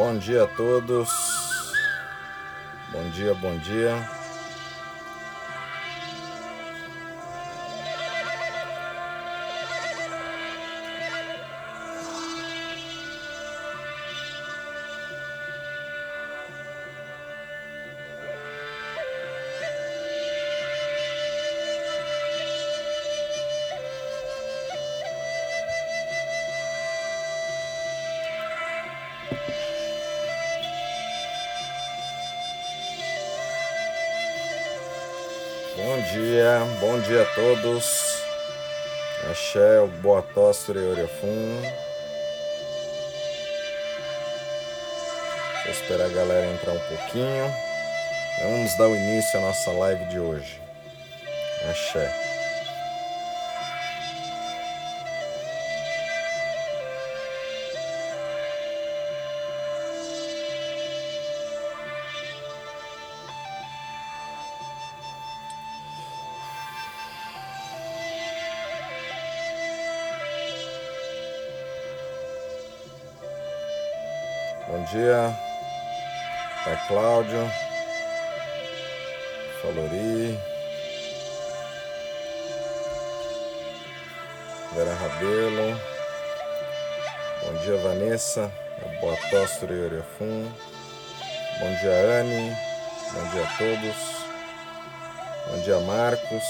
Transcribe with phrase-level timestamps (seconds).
[0.00, 1.10] Bom dia a todos.
[2.90, 4.19] Bom dia, bom dia.
[37.10, 38.22] Dia, a todos.
[39.28, 41.60] Axé, Boa Tosse, Oriafum.
[45.64, 47.52] Vou esperar a galera entrar um pouquinho.
[48.42, 50.60] Vamos dar o início à nossa live de hoje.
[51.68, 52.29] Axé.
[74.90, 75.32] Dia,
[76.64, 77.50] Pai Cláudio,
[79.62, 80.38] Falori,
[84.74, 85.80] Vera Rabelo,
[87.42, 88.50] bom dia Vanessa,
[89.00, 90.52] Boa Tostre Oriafum,
[91.60, 92.56] bom dia Anne,
[93.12, 93.96] bom dia a todos,
[95.46, 96.44] bom dia Marcos,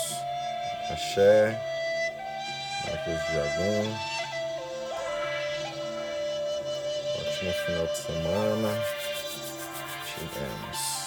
[0.90, 1.58] Axé,
[2.86, 4.09] Marcos Diagum.
[7.40, 8.84] Ótimo final de semana.
[10.04, 10.99] Tivemos.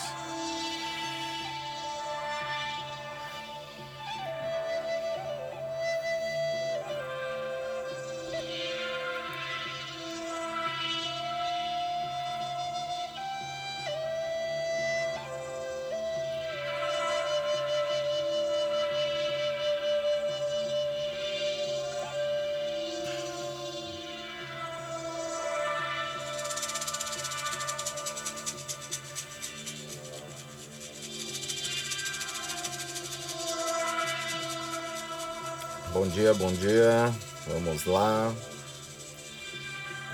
[36.35, 37.13] Bom dia.
[37.47, 38.33] Vamos lá.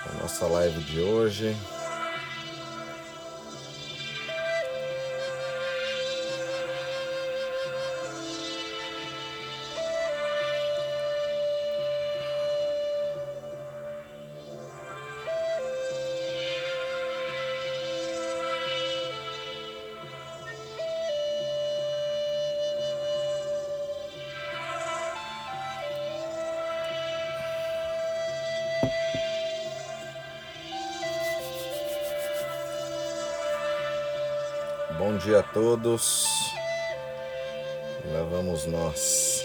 [0.06, 1.56] A nossa live de hoje.
[35.60, 36.24] Todos.
[38.06, 39.44] Lá vamos nós.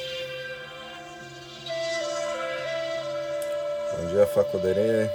[3.91, 5.09] Bom dia, Facuderê.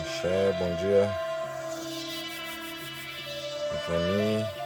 [0.00, 1.10] Axé, bom dia.
[3.74, 4.65] Ivani.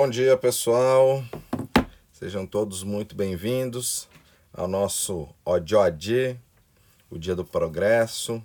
[0.00, 1.24] Bom dia, pessoal.
[2.12, 4.08] Sejam todos muito bem-vindos
[4.52, 6.38] ao nosso Odiodi,
[7.10, 8.40] o dia do progresso,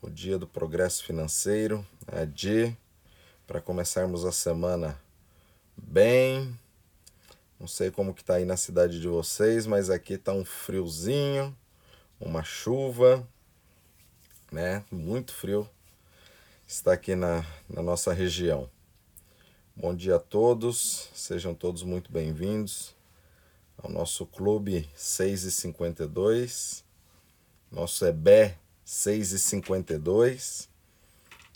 [0.00, 2.76] o dia do progresso financeiro, AD,
[3.48, 4.96] para começarmos a semana
[5.76, 6.56] bem.
[7.58, 11.52] Não sei como que tá aí na cidade de vocês, mas aqui tá um friozinho,
[12.20, 13.26] uma chuva,
[14.52, 14.84] né?
[14.88, 15.68] Muito frio
[16.64, 18.70] está aqui na, na nossa região.
[19.80, 22.94] Bom dia a todos, sejam todos muito bem-vindos
[23.78, 26.84] ao nosso Clube 6 e 52,
[27.72, 28.54] nosso EBE
[28.84, 30.68] 6 e 52,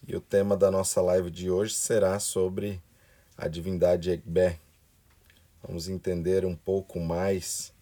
[0.09, 2.82] e o tema da nossa live de hoje será sobre
[3.37, 4.59] a divindade Egbe.
[5.62, 7.75] Vamos entender um pouco mais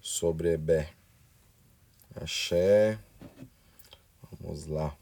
[0.00, 0.88] sobre Ebé.
[2.16, 2.98] Axé,
[4.40, 4.96] vamos lá.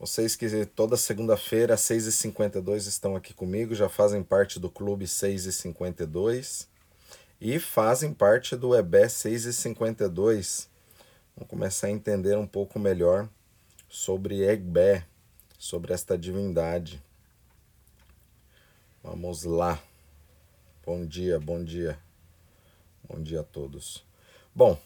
[0.00, 6.66] Vocês que toda segunda-feira, às 6h52, estão aqui comigo, já fazem parte do Clube 6h52
[7.38, 10.68] e fazem parte do EBE 6h52.
[11.36, 13.28] Vamos começar a entender um pouco melhor
[13.90, 15.04] sobre Egbe,
[15.58, 16.98] sobre esta divindade.
[19.04, 19.78] Vamos lá.
[20.82, 21.98] Bom dia, bom dia.
[23.06, 24.02] Bom dia a todos.
[24.54, 24.80] Bom,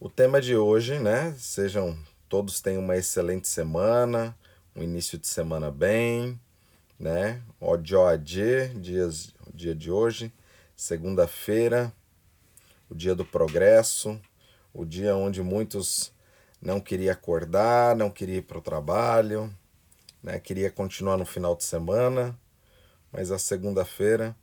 [0.00, 1.36] o tema de hoje, né?
[1.38, 1.96] Sejam
[2.30, 4.36] todos tenham uma excelente semana,
[4.80, 6.40] um início de semana bem,
[6.98, 7.42] né?
[7.60, 10.32] ODOAD, dias, dia de hoje,
[10.74, 11.92] segunda-feira,
[12.88, 14.18] o dia do progresso,
[14.72, 16.10] o dia onde muitos
[16.62, 19.54] não queriam acordar, não queriam ir para o trabalho,
[20.22, 20.40] né?
[20.40, 22.34] queria continuar no final de semana,
[23.12, 24.34] mas a segunda-feira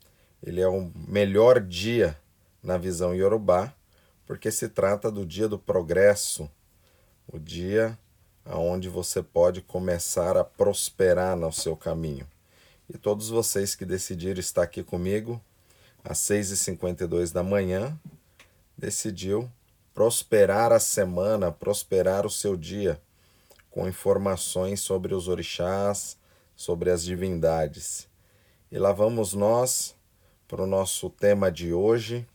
[0.44, 2.16] ele é o melhor dia
[2.62, 3.74] na visão iorubá,
[4.24, 6.48] porque se trata do dia do progresso,
[7.28, 7.98] o dia
[8.49, 12.27] aonde você pode começar a prosperar no seu caminho.
[12.89, 15.41] E todos vocês que decidiram estar aqui comigo
[16.03, 17.99] às 6h52 da manhã,
[18.77, 19.51] decidiu
[19.94, 23.01] prosperar a semana, prosperar o seu dia
[23.69, 26.17] com informações sobre os orixás,
[26.55, 28.07] sobre as divindades.
[28.71, 29.95] E lá vamos nós
[30.47, 32.27] para o nosso tema de hoje,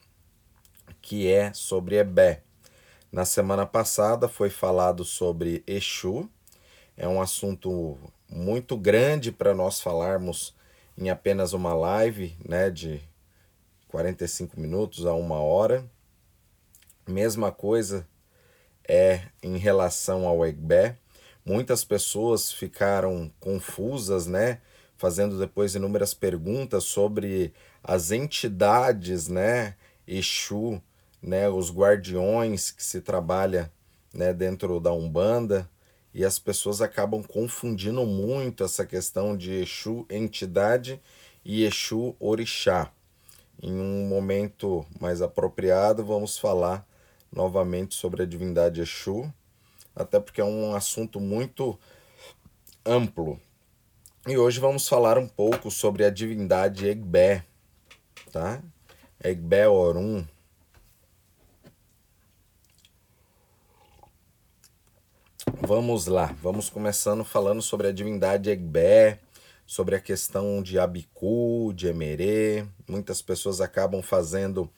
[1.01, 2.43] que é sobre Ebé.
[3.13, 6.31] Na semana passada foi falado sobre Exu,
[6.97, 10.57] é um assunto muito grande para nós falarmos
[10.97, 13.03] em apenas uma live, né, de
[13.89, 15.85] 45 minutos a uma hora.
[17.07, 18.09] Mesma coisa
[18.89, 20.97] é em relação ao Egbé.
[21.45, 24.63] Muitas pessoas ficaram confusas, né,
[24.97, 27.53] fazendo depois inúmeras perguntas sobre
[27.85, 29.77] as entidades, né,
[30.07, 30.83] Exu,
[31.23, 33.71] né, os guardiões que se trabalha
[34.13, 35.69] né, dentro da Umbanda,
[36.15, 41.01] e as pessoas acabam confundindo muito essa questão de Exu entidade
[41.45, 42.93] e Exu orixá.
[43.63, 46.87] Em um momento mais apropriado, vamos falar
[47.33, 49.33] novamente sobre a divindade Exu,
[49.97, 51.79] até porque é um assunto muito
[52.85, 53.41] amplo.
[54.27, 57.45] E hoje vamos falar um pouco sobre a divindade Egbé,
[58.31, 58.63] tá?
[59.23, 60.25] Egbé Orum,
[65.61, 69.21] Vamos lá, vamos começando falando sobre a divindade Egbé,
[69.67, 72.65] sobre a questão de Abiku, de Emerê.
[72.89, 74.69] Muitas pessoas acabam fazendo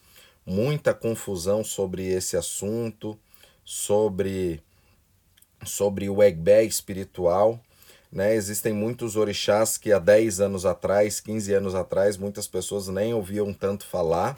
[0.45, 3.17] muita confusão sobre esse assunto,
[3.63, 4.61] sobre,
[5.63, 7.59] sobre o Egbé espiritual.
[8.11, 8.35] Né?
[8.35, 13.53] Existem muitos orixás que há 10 anos atrás, 15 anos atrás, muitas pessoas nem ouviam
[13.53, 14.37] tanto falar,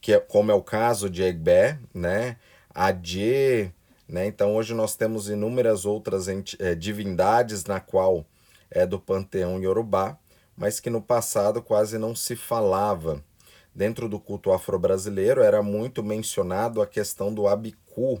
[0.00, 2.36] que é, como é o caso de Egbé, né?
[2.74, 3.72] Adê,
[4.10, 4.26] né?
[4.26, 6.26] Então hoje nós temos inúmeras outras
[6.58, 8.26] é, divindades na qual
[8.70, 10.18] é do panteão iorubá,
[10.56, 13.22] mas que no passado quase não se falava.
[13.72, 18.20] Dentro do culto afro-brasileiro era muito mencionado a questão do abicu,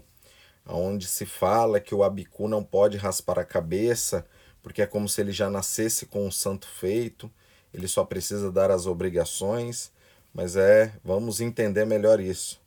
[0.64, 4.24] onde se fala que o abicu não pode raspar a cabeça,
[4.62, 7.28] porque é como se ele já nascesse com o santo feito,
[7.74, 9.90] ele só precisa dar as obrigações,
[10.32, 12.60] mas é, vamos entender melhor isso.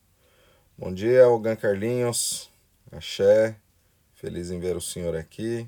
[0.78, 2.53] Bom dia, Ogan Carlinhos.
[2.96, 3.56] Axé,
[4.14, 5.68] feliz em ver o senhor aqui.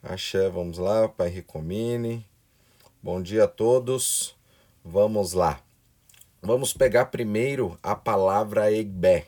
[0.00, 2.24] Axé, vamos lá, Pai Ricomini.
[3.02, 4.36] Bom dia a todos.
[4.84, 5.60] Vamos lá.
[6.40, 9.26] Vamos pegar primeiro a palavra Egbé,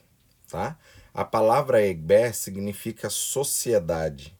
[0.49, 0.79] tá?
[1.13, 4.33] A palavra Egbé significa sociedade.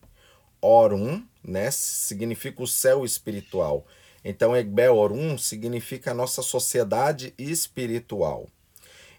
[0.61, 3.85] Orum, né, significa o céu espiritual.
[4.25, 8.47] Então, Egbé Orum significa a nossa sociedade espiritual.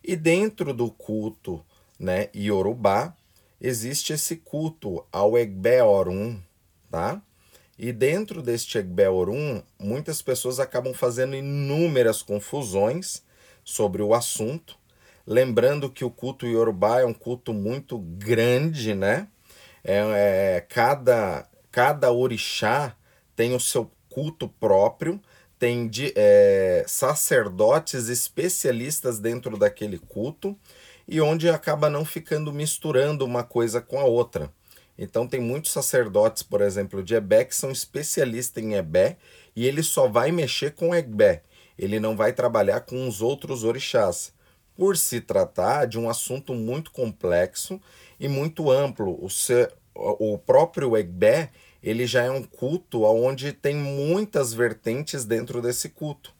[0.01, 1.63] E dentro do culto
[1.99, 3.13] né, Yorubá,
[3.63, 6.37] existe esse culto ao Egbeorum,
[6.91, 7.21] tá?
[7.79, 13.23] E dentro deste Egbeorum, muitas pessoas acabam fazendo inúmeras confusões
[13.63, 14.77] sobre o assunto,
[15.25, 19.29] lembrando que o culto Yorubá é um culto muito grande, né?
[19.83, 19.97] É,
[20.57, 22.95] é, cada, cada orixá
[23.35, 25.19] tem o seu culto próprio,
[25.57, 30.57] tem de, é, sacerdotes especialistas dentro daquele culto,
[31.07, 34.51] e onde acaba não ficando misturando uma coisa com a outra.
[34.97, 39.17] Então tem muitos sacerdotes, por exemplo, de Ebé, que são especialistas em Ebé,
[39.55, 41.43] e ele só vai mexer com Ebé.
[41.77, 44.31] Ele não vai trabalhar com os outros orixás,
[44.75, 47.79] por se tratar de um assunto muito complexo
[48.19, 49.17] e muito amplo.
[49.23, 55.61] O, ser, o próprio Ebé, ele já é um culto onde tem muitas vertentes dentro
[55.61, 56.33] desse culto.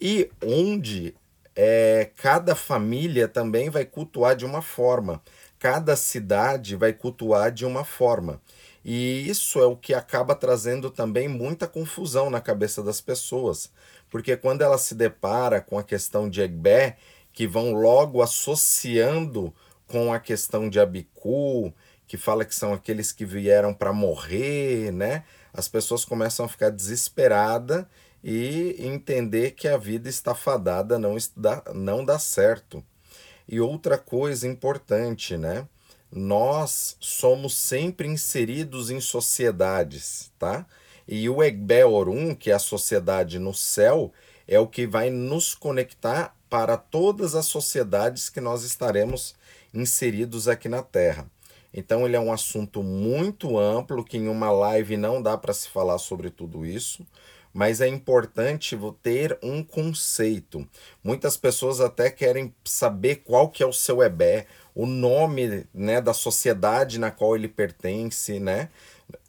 [0.00, 1.14] E onde
[1.56, 5.22] é, cada família também vai cultuar de uma forma,
[5.58, 8.40] cada cidade vai cultuar de uma forma.
[8.84, 13.72] E isso é o que acaba trazendo também muita confusão na cabeça das pessoas,
[14.10, 16.98] porque quando ela se depara com a questão de Egbé,
[17.32, 19.52] que vão logo associando
[19.88, 21.72] com a questão de Abiku,
[22.06, 25.24] que fala que são aqueles que vieram para morrer, né?
[25.52, 27.86] As pessoas começam a ficar desesperadas
[28.28, 32.82] e entender que a vida está fadada não, dá, não dá certo.
[33.46, 35.68] E outra coisa importante, né?
[36.10, 40.66] Nós somos sempre inseridos em sociedades, tá?
[41.06, 44.12] E o Egbe Orum, que é a sociedade no céu,
[44.48, 49.36] é o que vai nos conectar para todas as sociedades que nós estaremos
[49.72, 51.30] inseridos aqui na Terra.
[51.72, 55.68] Então ele é um assunto muito amplo que em uma live não dá para se
[55.68, 57.06] falar sobre tudo isso,
[57.56, 60.68] mas é importante ter um conceito.
[61.02, 64.44] Muitas pessoas até querem saber qual que é o seu EBE,
[64.74, 68.68] o nome né, da sociedade na qual ele pertence, né?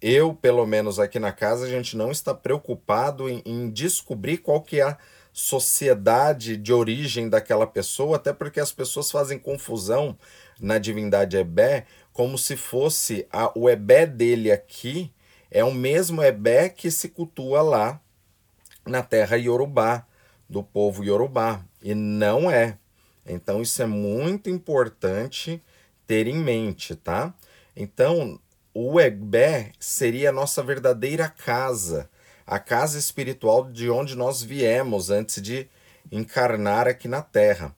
[0.02, 4.62] Eu, pelo menos aqui na casa, a gente não está preocupado em, em descobrir qual
[4.62, 4.98] que é a
[5.32, 10.18] sociedade de origem daquela pessoa, até porque as pessoas fazem confusão
[10.60, 15.14] na divindade Ebé, como se fosse a, o Ebé dele aqui
[15.50, 18.02] é o mesmo Ebé que se cultua lá
[18.88, 20.06] na terra Yorubá,
[20.50, 22.78] do povo Yorubá, e não é.
[23.26, 25.62] Então isso é muito importante
[26.06, 27.34] ter em mente, tá?
[27.76, 28.40] Então,
[28.74, 32.10] o Ebé seria a nossa verdadeira casa,
[32.46, 35.68] a casa espiritual de onde nós viemos antes de
[36.12, 37.76] encarnar aqui na Terra.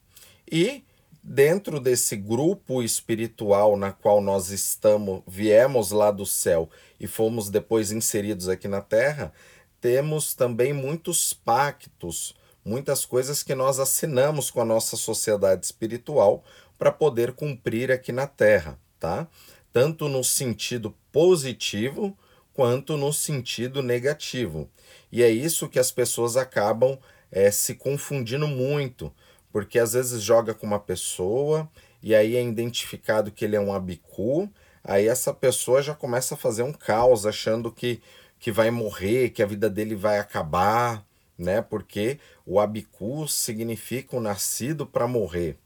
[0.50, 0.84] E
[1.24, 7.92] dentro desse grupo espiritual na qual nós estamos, viemos lá do céu e fomos depois
[7.92, 9.34] inseridos aqui na Terra,
[9.82, 16.44] temos também muitos pactos, muitas coisas que nós assinamos com a nossa sociedade espiritual
[16.78, 19.28] para poder cumprir aqui na Terra, tá?
[19.72, 22.18] Tanto no sentido positivo
[22.54, 24.70] quanto no sentido negativo.
[25.12, 26.98] E é isso que as pessoas acabam
[27.32, 29.14] é, se confundindo muito,
[29.52, 31.70] porque às vezes joga com uma pessoa
[32.02, 34.50] e aí é identificado que ele é um abicu,
[34.84, 38.02] aí essa pessoa já começa a fazer um caos, achando que,
[38.40, 41.06] que vai morrer, que a vida dele vai acabar,
[41.38, 41.62] né?
[41.62, 45.58] Porque o abicu significa o nascido para morrer.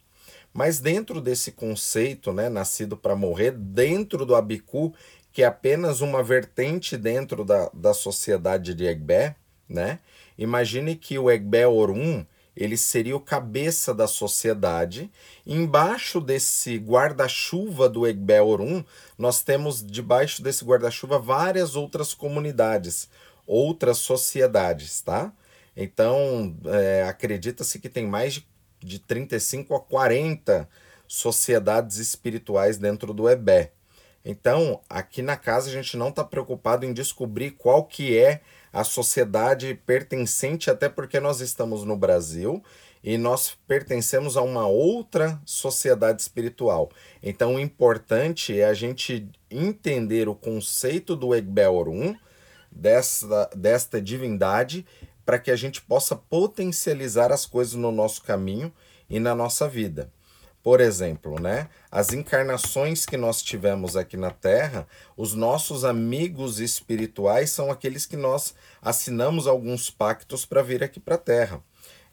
[0.53, 4.93] Mas dentro desse conceito, né, nascido para morrer, dentro do abicu
[5.31, 9.35] que é apenas uma vertente dentro da, da sociedade de Egbé,
[9.67, 9.99] né?
[10.37, 12.23] Imagine que o Egbé Orum,
[12.55, 15.11] ele seria o cabeça da sociedade.
[15.45, 18.83] Embaixo desse guarda-chuva do Egbé Orum,
[19.17, 23.09] nós temos debaixo desse guarda-chuva várias outras comunidades,
[23.47, 25.33] outras sociedades, tá?
[25.75, 28.47] Então, é, acredita-se que tem mais de,
[28.79, 30.69] de 35 a 40
[31.07, 33.71] sociedades espirituais dentro do Ebé.
[34.23, 38.41] Então, aqui na casa a gente não está preocupado em descobrir qual que é
[38.73, 42.63] a sociedade pertencente, até porque nós estamos no Brasil
[43.03, 46.89] e nós pertencemos a uma outra sociedade espiritual.
[47.21, 52.15] Então, o importante é a gente entender o conceito do Egbeorum,
[52.71, 54.85] desta, desta divindade,
[55.23, 58.73] para que a gente possa potencializar as coisas no nosso caminho
[59.09, 60.11] e na nossa vida.
[60.63, 61.67] Por exemplo, né?
[61.91, 68.15] As encarnações que nós tivemos aqui na Terra, os nossos amigos espirituais são aqueles que
[68.15, 71.61] nós assinamos alguns pactos para vir aqui para a Terra.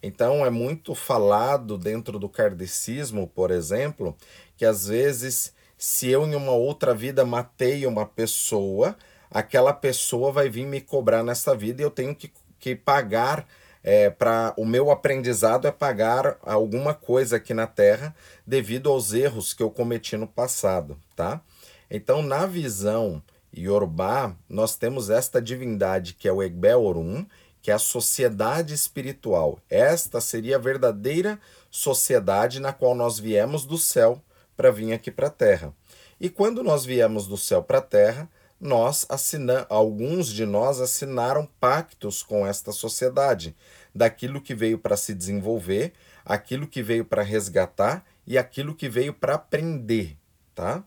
[0.03, 4.17] Então é muito falado dentro do kardecismo, por exemplo,
[4.57, 8.97] que às vezes se eu em uma outra vida matei uma pessoa,
[9.29, 13.47] aquela pessoa vai vir me cobrar nessa vida e eu tenho que, que pagar
[13.83, 19.53] é, para o meu aprendizado é pagar alguma coisa aqui na Terra devido aos erros
[19.53, 21.41] que eu cometi no passado, tá?
[21.89, 23.21] Então, na visão
[23.55, 27.25] Yorubá, nós temos esta divindade que é o Egbe Orum,
[27.61, 29.59] que é a sociedade espiritual.
[29.69, 34.21] Esta seria a verdadeira sociedade na qual nós viemos do céu
[34.55, 35.73] para vir aqui para a Terra.
[36.19, 38.29] E quando nós viemos do céu para a Terra,
[38.61, 43.55] nós assinamos, alguns de nós assinaram pactos com esta sociedade,
[43.93, 49.13] daquilo que veio para se desenvolver, aquilo que veio para resgatar e aquilo que veio
[49.13, 50.15] para aprender,
[50.53, 50.83] tá?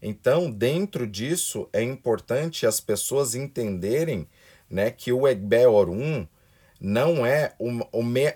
[0.00, 4.28] Então, dentro disso, é importante as pessoas entenderem
[4.70, 6.26] né, que o Egbe Orum
[6.80, 7.52] não é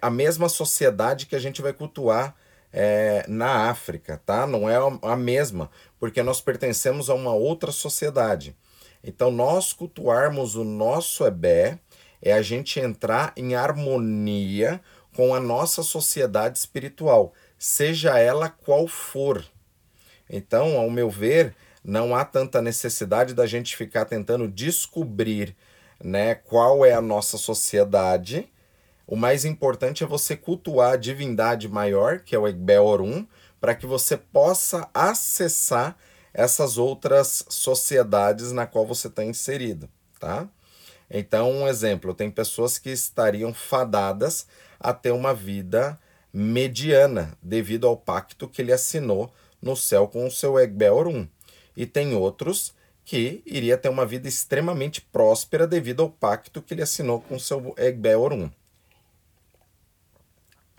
[0.03, 2.35] a mesma sociedade que a gente vai cultuar
[2.73, 4.45] é, na África, tá?
[4.45, 5.71] Não é a mesma,
[6.01, 8.57] porque nós pertencemos a uma outra sociedade.
[9.03, 11.79] Então, nós cultuarmos o nosso Ebé
[12.21, 14.81] é a gente entrar em harmonia
[15.17, 19.45] com a nossa sociedade espiritual, seja ela qual for.
[20.31, 21.55] Então, ao meu ver,
[21.85, 25.57] não há tanta necessidade da gente ficar tentando descobrir
[26.03, 28.49] né, qual é a nossa sociedade.
[29.07, 33.27] O mais importante é você cultuar a divindade maior, que é o Egbe Orum,
[33.61, 35.97] para que você possa acessar
[36.33, 40.49] essas outras sociedades na qual você está inserido, tá?
[41.11, 44.47] Então, um exemplo, tem pessoas que estariam fadadas
[44.81, 45.99] a ter uma vida
[46.33, 51.29] mediana, devido ao pacto que ele assinou no céu com o seu Egbe Orum.
[51.77, 52.75] E tem outros
[53.05, 57.41] que iria ter uma vida extremamente próspera devido ao pacto que ele assinou com o
[57.41, 58.51] seu Egbe Orum.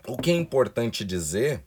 [0.06, 1.62] O que é importante dizer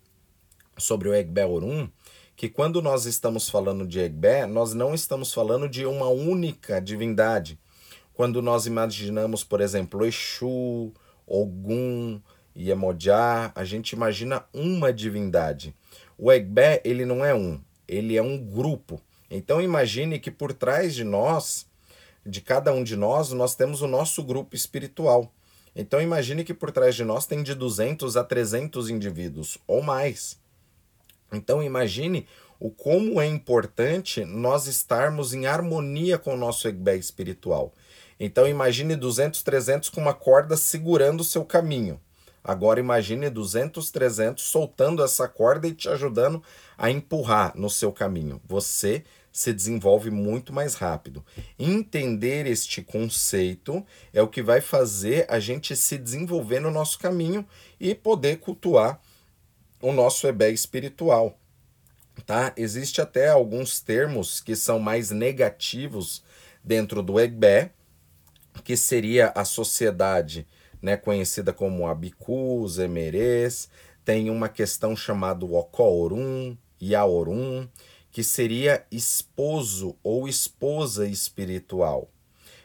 [0.78, 1.90] sobre o Egbe Orum,
[2.38, 7.60] que quando nós estamos falando de Egbe, nós não estamos falando de uma única divindade.
[8.14, 10.94] Quando nós imaginamos, por exemplo, Exu,
[11.26, 12.22] Ogum,
[12.56, 15.76] Iemoja, a gente imagina uma divindade.
[16.16, 19.02] O Egbe, ele não é um, ele é um grupo.
[19.32, 21.66] Então imagine que por trás de nós,
[22.24, 25.34] de cada um de nós, nós temos o nosso grupo espiritual.
[25.76, 30.38] Então imagine que por trás de nós tem de 200 a 300 indivíduos ou mais.
[31.32, 32.28] Então imagine
[32.60, 37.74] o como é importante nós estarmos em harmonia com o nosso Egbe espiritual.
[38.20, 42.00] Então imagine 200, 300 com uma corda segurando o seu caminho.
[42.44, 46.42] Agora imagine 200, 300 soltando essa corda e te ajudando
[46.78, 48.42] a empurrar no seu caminho.
[48.48, 49.04] Você
[49.38, 51.24] se desenvolve muito mais rápido.
[51.60, 57.46] Entender este conceito é o que vai fazer a gente se desenvolver no nosso caminho
[57.80, 59.00] e poder cultuar
[59.82, 61.38] o nosso ebé espiritual.
[62.26, 62.54] Tá?
[62.58, 66.24] Existe até alguns termos que são mais negativos
[66.64, 67.72] dentro do ebé,
[68.64, 70.48] que seria a sociedade
[70.82, 73.70] né, conhecida como Abicus, Emerês,
[74.04, 77.68] tem uma questão chamada Okorum, Yaorum,
[78.12, 82.10] que seria esposo ou esposa espiritual.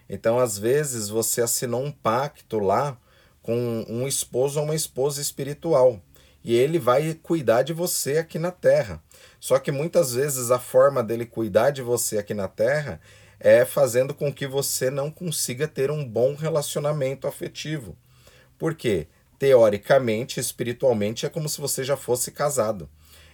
[0.09, 2.99] Então, às vezes, você assinou um pacto lá
[3.43, 6.01] com um esposo ou uma esposa espiritual.
[6.45, 9.03] E ele vai cuidar de você aqui na Terra.
[9.39, 13.01] Só que muitas vezes a forma dele cuidar de você aqui na Terra
[13.39, 17.97] é fazendo com que você não consiga ter um bom relacionamento afetivo.
[18.57, 19.09] Por quê?
[19.39, 22.89] Teoricamente, espiritualmente, é como se você já fosse casado.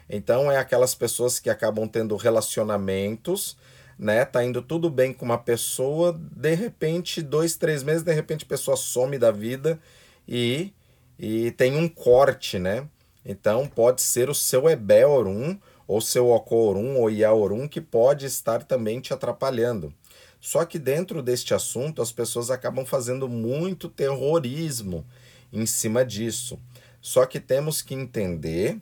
[0.09, 3.59] Então, é aquelas pessoas que acabam tendo relacionamentos,
[3.99, 4.25] né?
[4.25, 8.49] Tá indo tudo bem com uma pessoa, de repente, dois, três meses, de repente a
[8.49, 9.79] pessoa some da vida
[10.27, 10.73] e,
[11.18, 12.88] e tem um corte, né?
[13.29, 19.01] Então, pode ser o seu Ebeorum ou seu Okorum ou Iaorum que pode estar também
[19.01, 19.93] te atrapalhando.
[20.41, 25.05] Só que dentro deste assunto as pessoas acabam fazendo muito terrorismo
[25.53, 26.59] em cima disso.
[27.03, 28.81] Só que temos que entender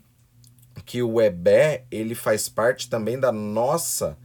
[0.85, 4.17] que o EBE ele faz parte também da nossa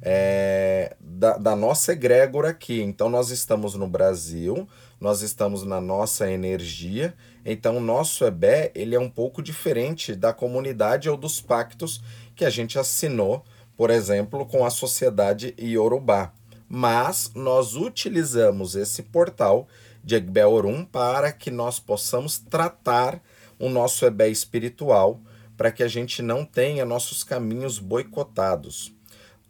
[0.00, 2.80] é, da, da nossa egrégora aqui.
[2.80, 4.68] Então nós estamos no Brasil,
[5.00, 7.14] nós estamos na nossa energia.
[7.46, 12.02] Então o nosso EBE ele é um pouco diferente da comunidade ou dos pactos
[12.34, 13.42] que a gente assinou,
[13.76, 16.32] por exemplo, com a sociedade Yorubá
[16.68, 19.68] mas nós utilizamos esse portal
[20.02, 23.22] de Egbeorum para que nós possamos tratar
[23.58, 25.20] o nosso Ebé espiritual,
[25.56, 28.92] para que a gente não tenha nossos caminhos boicotados.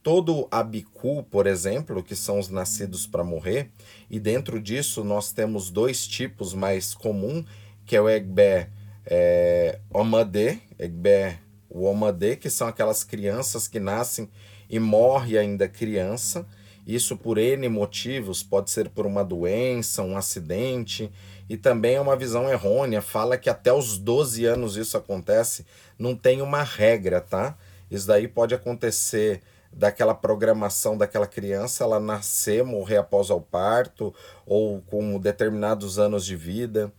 [0.02, 3.70] Todo abicu, por exemplo, que são os nascidos para morrer,
[4.08, 7.44] e dentro disso nós temos dois tipos mais comum,
[7.86, 8.66] que é o Egbe
[9.06, 11.38] é, Omadê, Egbe
[11.70, 14.28] Omadê, que são aquelas crianças que nascem
[14.68, 16.44] e morrem ainda criança,
[16.86, 21.10] isso por N motivos, pode ser por uma doença, um acidente,
[21.48, 25.64] e também é uma visão errônea, fala que até os 12 anos isso acontece,
[25.98, 27.56] não tem uma regra, tá?
[27.90, 34.14] Isso daí pode acontecer daquela programação daquela criança, ela nascer, morrer após o parto,
[34.46, 36.92] ou com determinados anos de vida,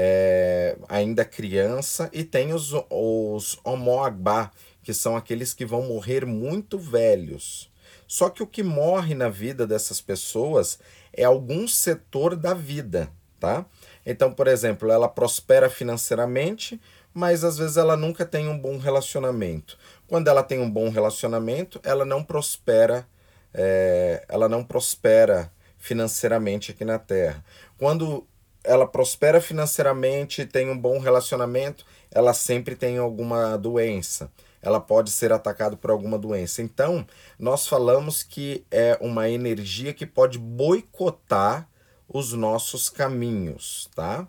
[0.00, 6.78] é, ainda criança, e tem os, os homoagbá, que são aqueles que vão morrer muito
[6.78, 7.68] velhos.
[8.06, 10.78] Só que o que morre na vida dessas pessoas
[11.12, 13.66] é algum setor da vida, tá?
[14.06, 16.80] Então, por exemplo, ela prospera financeiramente,
[17.12, 19.76] mas às vezes ela nunca tem um bom relacionamento.
[20.06, 23.04] Quando ela tem um bom relacionamento, ela não prospera,
[23.52, 27.44] é, ela não prospera financeiramente aqui na Terra.
[27.76, 28.24] Quando
[28.68, 35.32] ela prospera financeiramente, tem um bom relacionamento, ela sempre tem alguma doença ela pode ser
[35.32, 36.62] atacada por alguma doença.
[36.62, 37.06] Então,
[37.38, 41.68] nós falamos que é uma energia que pode boicotar
[42.08, 44.26] os nossos caminhos, tá?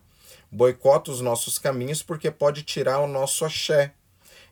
[0.52, 3.93] Boicota os nossos caminhos porque pode tirar o nosso axé.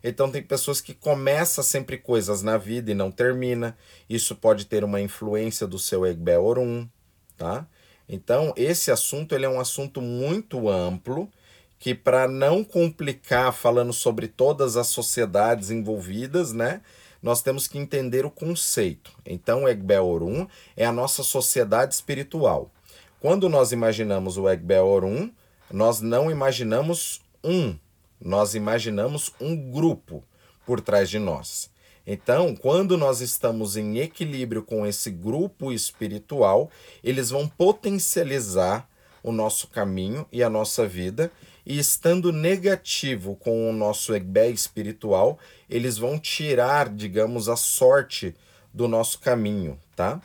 [0.02, 3.76] Então tem pessoas que começam sempre coisas na vida e não termina.
[4.08, 6.88] Isso pode ter uma influência do seu Egbe Orum,
[7.36, 7.66] tá?
[8.08, 11.30] Então esse assunto ele é um assunto muito amplo
[11.78, 16.80] que para não complicar falando sobre todas as sociedades envolvidas, né,
[17.22, 19.12] nós temos que entender o conceito.
[19.24, 22.70] Então, o Orum é a nossa sociedade espiritual.
[23.20, 25.30] Quando nós imaginamos o Egbe Orum,
[25.70, 27.76] nós não imaginamos um,
[28.20, 30.24] Nós imaginamos um grupo
[30.66, 31.70] por trás de nós.
[32.10, 36.70] Então, quando nós estamos em equilíbrio com esse grupo espiritual,
[37.04, 38.88] eles vão potencializar
[39.22, 41.30] o nosso caminho e a nossa vida,
[41.66, 48.34] e estando negativo com o nosso Egbé espiritual, eles vão tirar, digamos, a sorte
[48.72, 50.18] do nosso caminho, tá?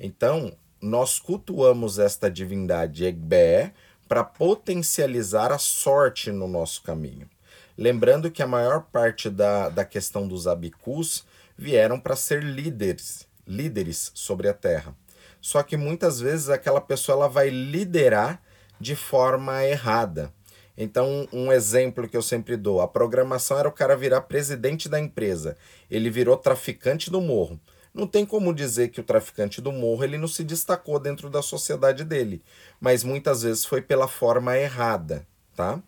[0.00, 3.74] Então, nós cultuamos esta divindade Egbé
[4.08, 7.28] para potencializar a sorte no nosso caminho.
[7.76, 14.10] Lembrando que a maior parte da, da questão dos abicus vieram para ser líderes, líderes
[14.14, 14.96] sobre a terra.
[15.40, 18.42] Só que muitas vezes aquela pessoa ela vai liderar
[18.80, 20.32] de forma errada.
[20.76, 25.00] Então, um exemplo que eu sempre dou: a programação era o cara virar presidente da
[25.00, 25.56] empresa.
[25.90, 27.58] Ele virou traficante do morro.
[27.94, 31.40] Não tem como dizer que o traficante do morro ele não se destacou dentro da
[31.40, 32.42] sociedade dele,
[32.78, 35.82] mas muitas vezes foi pela forma errada, tá?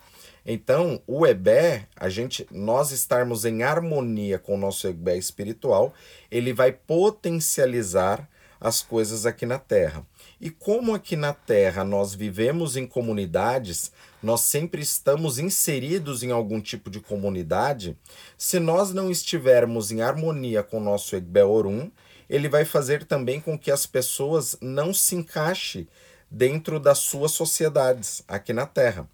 [0.50, 5.92] Então, o Ebé, a gente, nós estarmos em harmonia com o nosso Ebé espiritual,
[6.30, 8.26] ele vai potencializar
[8.58, 10.06] as coisas aqui na Terra.
[10.40, 16.62] E como aqui na Terra nós vivemos em comunidades, nós sempre estamos inseridos em algum
[16.62, 17.94] tipo de comunidade,
[18.38, 21.90] se nós não estivermos em harmonia com o nosso Egbeorum,
[22.26, 25.86] ele vai fazer também com que as pessoas não se encaixem
[26.30, 29.06] dentro das suas sociedades aqui na Terra.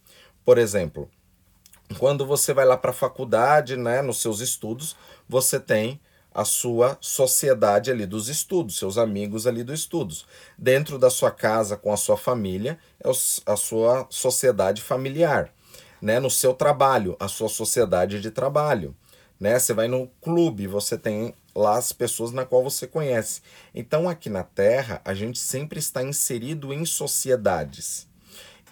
[0.44, 1.10] Por exemplo,
[1.98, 4.96] quando você vai lá para a faculdade, né, nos seus estudos,
[5.28, 6.00] você tem
[6.34, 10.26] a sua sociedade ali dos estudos, seus amigos ali dos estudos.
[10.58, 13.08] Dentro da sua casa, com a sua família, é
[13.46, 15.52] a sua sociedade familiar.
[16.02, 16.18] Né?
[16.18, 18.96] No seu trabalho, a sua sociedade de trabalho.
[19.38, 19.56] Né?
[19.58, 23.40] Você vai no clube, você tem lá as pessoas na qual você conhece.
[23.72, 28.08] Então, aqui na Terra, a gente sempre está inserido em sociedades.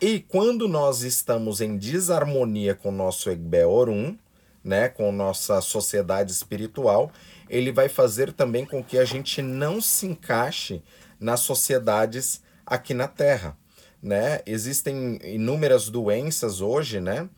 [0.03, 4.19] E quando nós estamos em desarmonia com o nosso Egbeorum,
[4.65, 7.13] né, com nossa sociedade espiritual,
[7.49, 10.83] ele vai fazer também com que a gente não se encaixe
[11.21, 13.57] nas sociedades aqui na Terra,
[14.03, 14.41] né?
[14.45, 17.29] Existem inúmeras doenças hoje, né,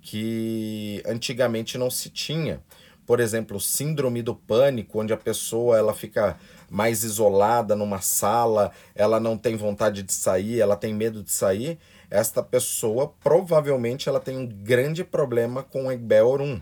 [0.00, 2.62] que antigamente não se tinha.
[3.04, 6.38] Por exemplo, síndrome do pânico, onde a pessoa ela fica
[6.70, 11.78] mais isolada numa sala, ela não tem vontade de sair, ela tem medo de sair.
[12.12, 16.60] Esta pessoa provavelmente ela tem um grande problema com o Egbeorum,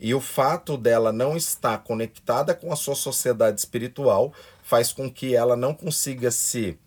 [0.00, 4.32] e o fato dela não estar conectada com a sua sociedade espiritual
[4.62, 6.78] faz com que ela não consiga se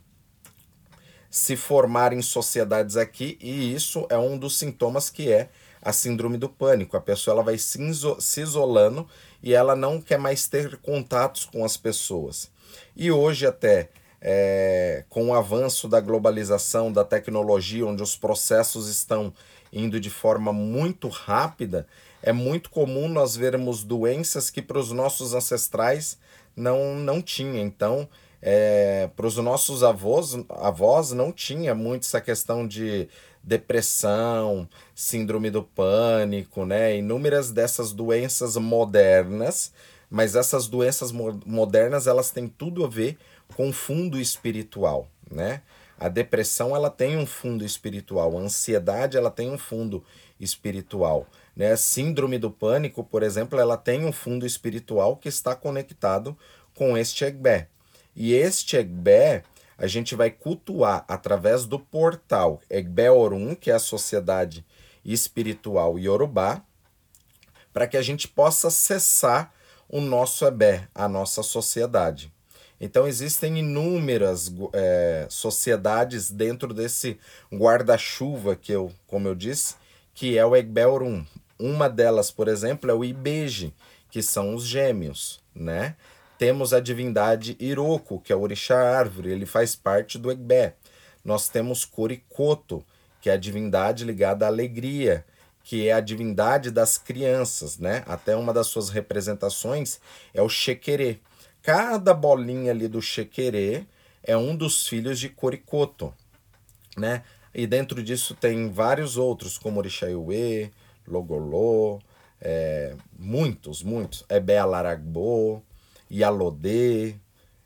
[1.30, 6.40] se formar em sociedades aqui e isso é um dos sintomas que é a síndrome
[6.40, 6.98] do pânico.
[6.98, 7.80] A pessoa ela vai se,
[8.20, 9.08] se isolando
[9.44, 12.50] e ela não quer mais ter contatos com as pessoas.
[12.96, 13.90] E hoje até
[14.22, 19.34] é, com o avanço da globalização, da tecnologia, onde os processos estão
[19.72, 21.88] indo de forma muito rápida,
[22.22, 26.18] é muito comum nós vermos doenças que para os nossos ancestrais
[26.56, 27.62] não, não tinha.
[27.62, 28.10] Então,
[28.42, 33.08] é, para os nossos avós, avós não tinha muito essa questão de
[33.42, 36.98] depressão, síndrome do pânico, né?
[36.98, 39.72] Inúmeras dessas doenças modernas,
[40.10, 43.18] mas essas doenças modernas elas têm tudo a ver
[43.56, 45.62] com fundo espiritual, né?
[46.00, 50.02] A depressão ela tem um fundo espiritual, a ansiedade ela tem um fundo
[50.40, 51.28] espiritual.
[51.54, 51.76] Né?
[51.76, 56.38] Síndrome do pânico, por exemplo, ela tem um fundo espiritual que está conectado
[56.74, 57.68] com este Egbé.
[58.16, 59.44] E este Egbé
[59.78, 64.66] a gente vai cultuar através do portal Egbé Orum, que é a sociedade
[65.04, 66.62] espiritual Yorubá,
[67.74, 69.54] para que a gente possa acessar
[69.88, 72.32] o nosso Ebé, a nossa sociedade.
[72.80, 77.20] Então existem inúmeras é, sociedades dentro desse
[77.52, 79.76] guarda-chuva que eu, como eu disse,
[80.14, 81.26] que é o Egbelrum.
[81.60, 83.74] Uma delas, por exemplo, é o Ibeji,
[84.10, 85.96] que são os gêmeos, né?
[86.38, 90.76] Temos a divindade Iroko, que é o orixá árvore, ele faz parte do Egbé.
[91.24, 92.84] Nós temos Korikoto,
[93.20, 95.26] que é a divindade ligada à alegria,
[95.64, 98.04] que é a divindade das crianças, né?
[98.08, 100.00] Até uma das suas representações
[100.34, 101.20] é o Shekerê.
[101.70, 103.86] Cada bolinha ali do Shekerê
[104.24, 106.12] é um dos filhos de Korikoto,
[106.98, 107.22] né?
[107.54, 110.72] E dentro disso tem vários outros, como Orixaiuê,
[111.08, 112.00] Logolô,
[112.42, 114.26] é, muitos, muitos.
[114.28, 115.64] Ebe Alaragbo,
[116.12, 117.18] Yalodê.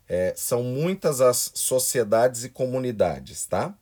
[0.06, 3.74] É, são muitas as sociedades e comunidades, tá?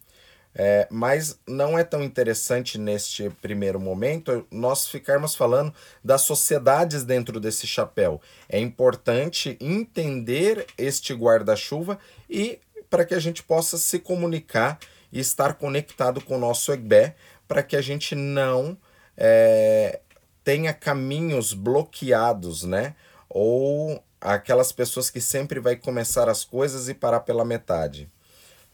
[0.55, 5.73] É, mas não é tão interessante neste primeiro momento nós ficarmos falando
[6.05, 8.21] das sociedades dentro desse chapéu.
[8.49, 12.61] É importante entender este guarda-chuva e
[12.91, 14.79] para que a gente possa se comunicar
[15.11, 17.15] e estar conectado com o nosso Egbé
[17.49, 18.77] para que a gente não
[19.17, 20.01] é,
[20.45, 22.95] tenha caminhos bloqueados, né?
[23.29, 28.11] Ou aquelas pessoas que sempre vai começar as coisas e parar pela metade.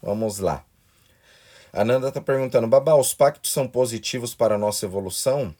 [0.01, 0.65] Vamos lá.
[1.71, 5.53] A Nanda está perguntando, Babá, os pactos são positivos para a nossa evolução?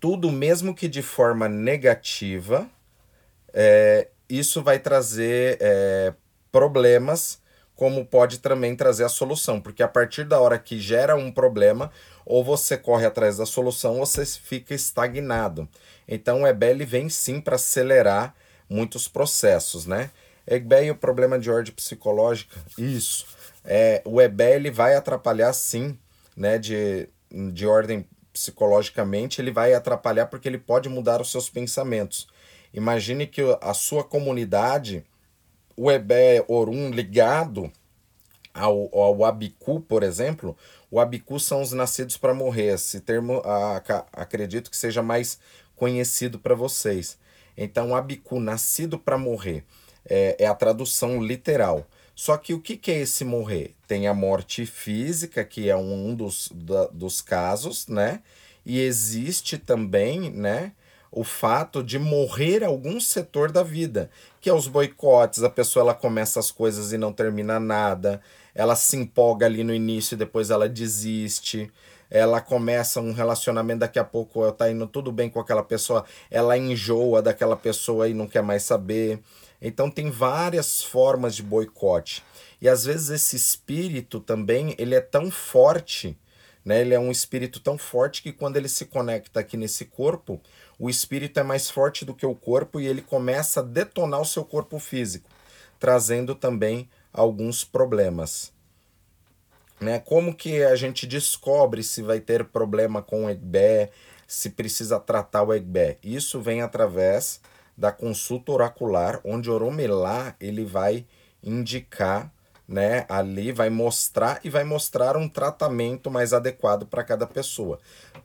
[0.00, 2.68] Tudo, mesmo que de forma negativa,
[3.52, 6.14] é, isso vai trazer é,
[6.50, 7.40] problemas,
[7.74, 11.92] como pode também trazer a solução, porque a partir da hora que gera um problema,
[12.26, 15.68] ou você corre atrás da solução, ou você fica estagnado.
[16.06, 18.34] Então o EBL vem sim para acelerar
[18.68, 20.10] muitos processos, né?
[20.48, 23.26] EBL, o problema de ordem psicológica, isso.
[23.64, 25.98] É, o EBL vai atrapalhar sim,
[26.36, 26.58] né?
[26.58, 27.08] De,
[27.52, 32.28] de ordem psicologicamente, ele vai atrapalhar porque ele pode mudar os seus pensamentos.
[32.72, 35.04] Imagine que a sua comunidade,
[35.76, 37.70] o Ebé Orum ligado
[38.54, 40.56] ao, ao Abicu, por exemplo,
[40.90, 42.74] o Abicu são os nascidos para morrer.
[42.74, 45.38] Esse termo a, a, acredito que seja mais
[45.74, 47.18] conhecido para vocês.
[47.56, 49.64] Então, Abicu, nascido para morrer,
[50.04, 51.86] é, é, a tradução literal.
[52.14, 53.74] Só que o que, que é esse morrer?
[53.86, 58.20] Tem a morte física, que é um dos, da, dos casos, né?
[58.66, 60.72] E existe também, né?
[61.10, 65.94] o fato de morrer algum setor da vida, que é os boicotes, a pessoa ela
[65.94, 68.20] começa as coisas e não termina nada,
[68.54, 71.70] ela se empolga ali no início e depois ela desiste,
[72.10, 76.56] ela começa um relacionamento, daqui a pouco tá indo tudo bem com aquela pessoa, ela
[76.56, 79.20] enjoa daquela pessoa e não quer mais saber.
[79.60, 82.22] Então tem várias formas de boicote.
[82.60, 86.16] E às vezes esse espírito também, ele é tão forte,
[86.64, 86.80] né?
[86.80, 90.40] Ele é um espírito tão forte que quando ele se conecta aqui nesse corpo,
[90.78, 94.24] o espírito é mais forte do que o corpo e ele começa a detonar o
[94.24, 95.28] seu corpo físico,
[95.78, 98.52] trazendo também alguns problemas.
[99.80, 99.98] Né?
[99.98, 103.90] Como que a gente descobre se vai ter problema com o Egbé,
[104.26, 105.98] se precisa tratar o Egbé?
[106.02, 107.40] Isso vem através
[107.78, 111.06] da consulta oracular, onde Oromelá ele vai
[111.42, 112.32] indicar
[112.68, 117.78] né, ali vai mostrar e vai mostrar um tratamento mais adequado para cada pessoa.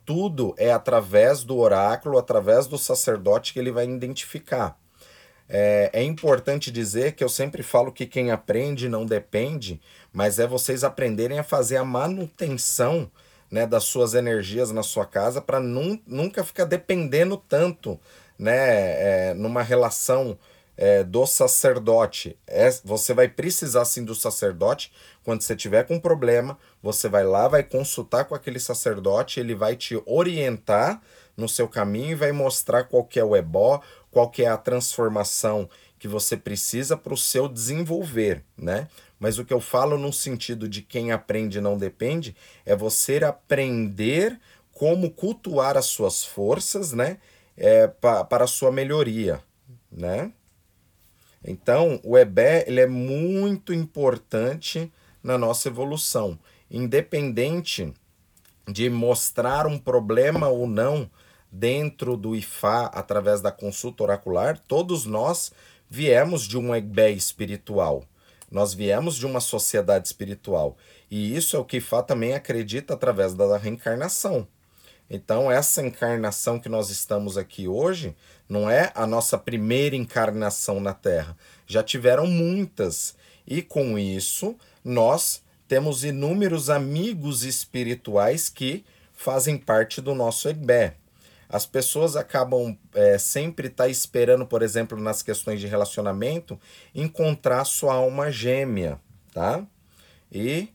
[0.04, 4.78] Tudo é através do oráculo, através do sacerdote que ele vai identificar.
[5.48, 9.80] É, é importante dizer que eu sempre falo que quem aprende não depende,
[10.12, 13.10] mas é vocês aprenderem a fazer a manutenção
[13.50, 17.98] né, das suas energias na sua casa para nunca ficar dependendo tanto
[18.38, 20.38] né, é, numa relação
[20.76, 22.36] é, do sacerdote.
[22.46, 24.92] É, você vai precisar sim do sacerdote.
[25.22, 29.54] Quando você tiver com um problema, você vai lá, vai consultar com aquele sacerdote, ele
[29.54, 31.00] vai te orientar
[31.36, 34.56] no seu caminho e vai mostrar qual que é o ebó, qual que é a
[34.56, 35.68] transformação
[35.98, 38.88] que você precisa para o seu desenvolver, né?
[39.18, 44.38] Mas o que eu falo no sentido de quem aprende não depende é você aprender
[44.70, 47.18] como cultuar as suas forças, né?
[47.56, 49.40] É, pa, para a sua melhoria,
[49.90, 50.32] né?
[51.44, 56.38] Então, o EBE ele é muito importante na nossa evolução,
[56.70, 57.92] independente
[58.66, 61.10] de mostrar um problema ou não
[61.50, 65.52] dentro do IFA através da consulta oracular, todos nós
[65.88, 68.04] viemos de um EBE espiritual.
[68.50, 70.76] Nós viemos de uma sociedade espiritual.
[71.10, 74.48] E isso é o que IFA também acredita através da reencarnação.
[75.08, 78.16] Então, essa encarnação que nós estamos aqui hoje
[78.48, 81.36] não é a nossa primeira encarnação na Terra.
[81.66, 83.14] Já tiveram muitas.
[83.46, 90.96] E com isso, nós temos inúmeros amigos espirituais que fazem parte do nosso Egbé.
[91.48, 96.58] As pessoas acabam é, sempre estar tá esperando, por exemplo, nas questões de relacionamento,
[96.94, 98.98] encontrar sua alma gêmea,
[99.32, 99.64] tá?
[100.32, 100.68] E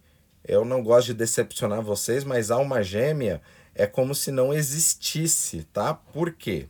[0.48, 3.42] eu não gosto de decepcionar vocês, mas alma gêmea
[3.76, 5.94] é como se não existisse, tá?
[5.94, 6.68] Por quê?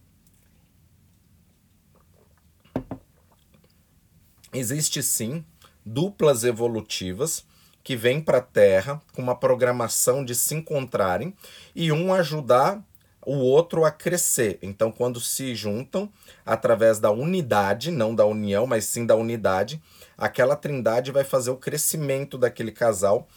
[4.54, 5.44] Existe sim
[5.86, 7.46] duplas evolutivas
[7.84, 11.34] que vêm para a Terra com uma programação de se encontrarem
[11.76, 12.84] e um ajudar
[13.26, 14.58] o outro a crescer.
[14.62, 16.12] Então, quando se juntam
[16.46, 19.82] através da unidade, não da união, mas sim da unidade,
[20.18, 23.28] aquela trindade vai fazer o crescimento daquele casal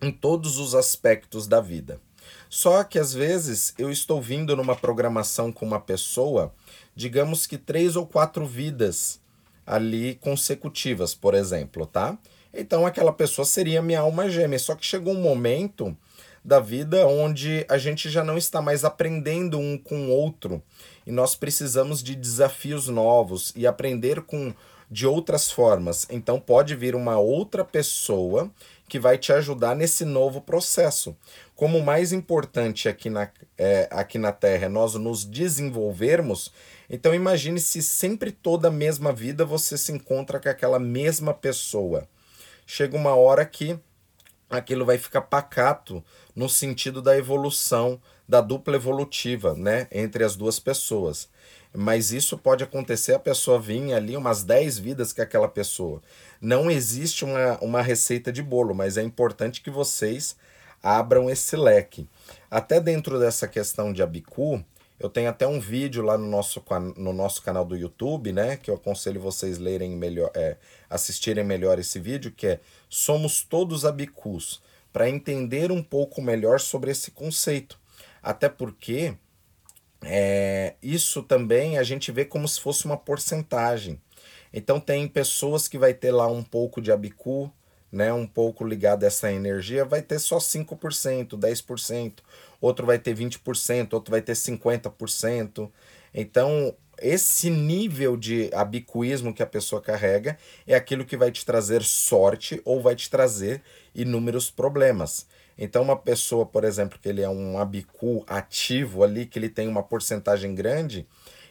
[0.00, 2.00] em todos os aspectos da vida.
[2.48, 6.52] Só que às vezes eu estou vindo numa programação com uma pessoa,
[6.94, 9.20] digamos que três ou quatro vidas
[9.66, 12.16] ali consecutivas, por exemplo, tá?
[12.52, 14.58] Então aquela pessoa seria minha alma gêmea.
[14.58, 15.96] Só que chegou um momento
[16.44, 20.62] da vida onde a gente já não está mais aprendendo um com o outro
[21.06, 24.54] e nós precisamos de desafios novos e aprender com
[24.90, 26.06] de outras formas.
[26.10, 28.50] Então pode vir uma outra pessoa
[28.88, 31.14] que vai te ajudar nesse novo processo.
[31.58, 36.52] Como o mais importante aqui na, é, aqui na Terra é nós nos desenvolvermos,
[36.88, 42.06] então imagine se sempre toda a mesma vida você se encontra com aquela mesma pessoa.
[42.64, 43.76] Chega uma hora que
[44.48, 46.00] aquilo vai ficar pacato
[46.32, 51.28] no sentido da evolução, da dupla evolutiva, né, entre as duas pessoas.
[51.74, 56.00] Mas isso pode acontecer a pessoa vir ali umas 10 vidas que aquela pessoa.
[56.40, 60.36] Não existe uma, uma receita de bolo, mas é importante que vocês
[60.82, 62.08] abram esse leque.
[62.50, 64.64] Até dentro dessa questão de Abicu,
[64.98, 66.62] eu tenho até um vídeo lá no nosso,
[66.96, 68.56] no nosso canal do YouTube, né?
[68.56, 70.56] Que eu aconselho vocês lerem melhor, é,
[70.90, 74.60] assistirem melhor esse vídeo, que é Somos Todos Abicus,
[74.92, 77.78] para entender um pouco melhor sobre esse conceito.
[78.20, 79.14] Até porque
[80.02, 84.00] é, isso também a gente vê como se fosse uma porcentagem.
[84.52, 87.52] Então tem pessoas que vai ter lá um pouco de Abicu,
[87.90, 92.12] né, um pouco ligado a essa energia, vai ter só 5%, 10%,
[92.60, 95.70] outro vai ter 20%, outro vai ter 50%.
[96.14, 101.82] Então, esse nível de abicuísmo que a pessoa carrega é aquilo que vai te trazer
[101.82, 103.62] sorte ou vai te trazer
[103.94, 105.26] inúmeros problemas.
[105.56, 109.66] Então, uma pessoa, por exemplo, que ele é um abicu ativo ali, que ele tem
[109.66, 111.06] uma porcentagem grande,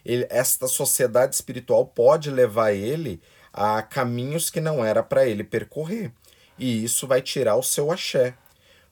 [0.05, 3.21] ele, esta sociedade espiritual pode levar ele
[3.51, 6.11] a caminhos que não era para ele percorrer
[6.57, 8.35] e isso vai tirar o seu axé.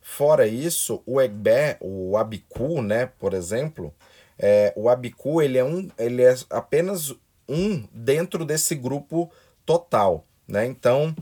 [0.02, 3.94] Fora isso, o Egbé, o Abiku, né, por exemplo,
[4.38, 7.14] é, o Abiku ele é, um, ele é apenas
[7.48, 9.32] um dentro desse grupo
[9.66, 10.26] total.
[10.48, 10.66] Né?
[10.66, 11.16] Então,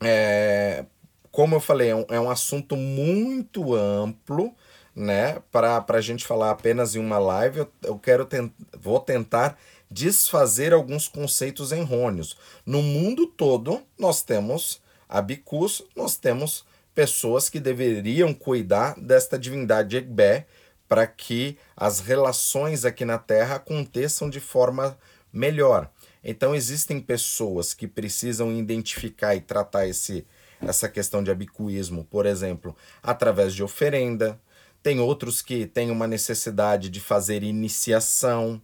[0.00, 0.84] é,
[1.30, 4.54] como eu falei, é um, é um assunto muito amplo,
[4.94, 5.40] né?
[5.50, 9.58] Para a gente falar apenas em uma live, eu, eu quero tent, vou tentar
[9.90, 12.36] desfazer alguns conceitos errôneos.
[12.66, 14.81] No mundo todo, nós temos
[15.12, 20.46] Abicus, nós temos pessoas que deveriam cuidar desta divindade Egbé
[20.88, 24.96] para que as relações aqui na Terra aconteçam de forma
[25.30, 25.90] melhor.
[26.24, 30.26] Então existem pessoas que precisam identificar e tratar esse,
[30.62, 34.40] essa questão de abicuísmo, por exemplo, através de oferenda.
[34.82, 38.60] Tem outros que têm uma necessidade de fazer iniciação,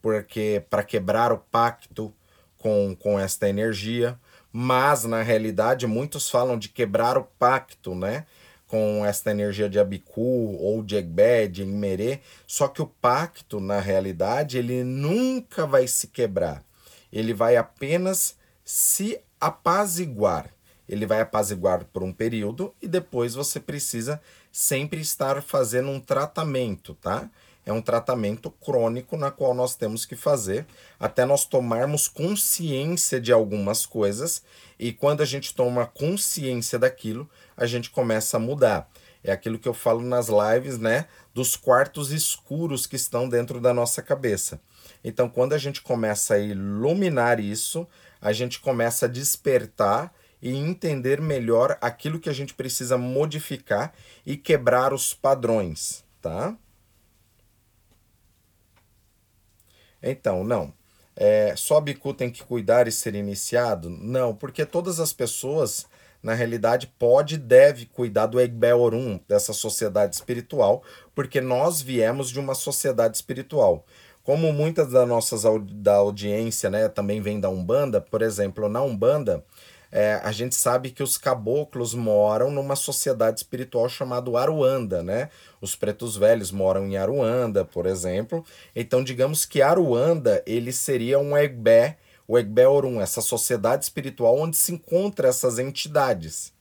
[0.00, 2.14] porque para quebrar o pacto
[2.56, 4.16] com, com esta energia
[4.52, 8.26] mas na realidade muitos falam de quebrar o pacto, né?
[8.66, 13.80] Com esta energia de Abiku ou de Egbé, de Imerê, só que o pacto, na
[13.80, 16.62] realidade, ele nunca vai se quebrar.
[17.10, 20.50] Ele vai apenas se apaziguar.
[20.88, 26.94] Ele vai apaziguar por um período e depois você precisa sempre estar fazendo um tratamento,
[26.94, 27.30] tá?
[27.68, 30.66] É um tratamento crônico na qual nós temos que fazer
[30.98, 34.42] até nós tomarmos consciência de algumas coisas
[34.78, 38.90] e quando a gente toma consciência daquilo, a gente começa a mudar.
[39.22, 43.74] É aquilo que eu falo nas lives, né, dos quartos escuros que estão dentro da
[43.74, 44.58] nossa cabeça.
[45.04, 47.86] Então, quando a gente começa a iluminar isso,
[48.18, 53.92] a gente começa a despertar e entender melhor aquilo que a gente precisa modificar
[54.24, 56.56] e quebrar os padrões, tá?
[60.02, 60.72] Então, não.
[61.16, 63.90] É, só Bicu tem que cuidar e ser iniciado?
[63.90, 65.86] Não, porque todas as pessoas,
[66.22, 70.82] na realidade, pode e deve cuidar do Egbe Orum, dessa sociedade espiritual,
[71.14, 73.84] porque nós viemos de uma sociedade espiritual.
[74.22, 79.44] Como muitas das nossas da audiência né, também vem da Umbanda, por exemplo, na Umbanda,
[79.90, 85.30] é, a gente sabe que os caboclos moram numa sociedade espiritual chamada Aruanda, né?
[85.60, 88.44] Os pretos velhos moram em Aruanda, por exemplo.
[88.76, 91.96] Então, digamos que Aruanda, ele seria um Egbé,
[92.26, 96.52] o Egbé Orum, essa sociedade espiritual onde se encontram essas entidades.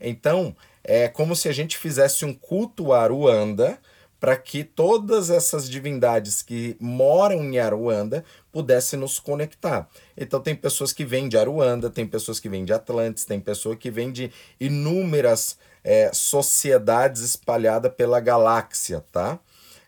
[0.00, 3.78] Então, é como se a gente fizesse um culto Aruanda,
[4.22, 9.88] para que todas essas divindades que moram em Aruanda pudessem nos conectar.
[10.16, 13.74] Então tem pessoas que vêm de Aruanda, tem pessoas que vêm de Atlantis, tem pessoa
[13.74, 19.40] que vem de inúmeras é, sociedades espalhadas pela galáxia, tá?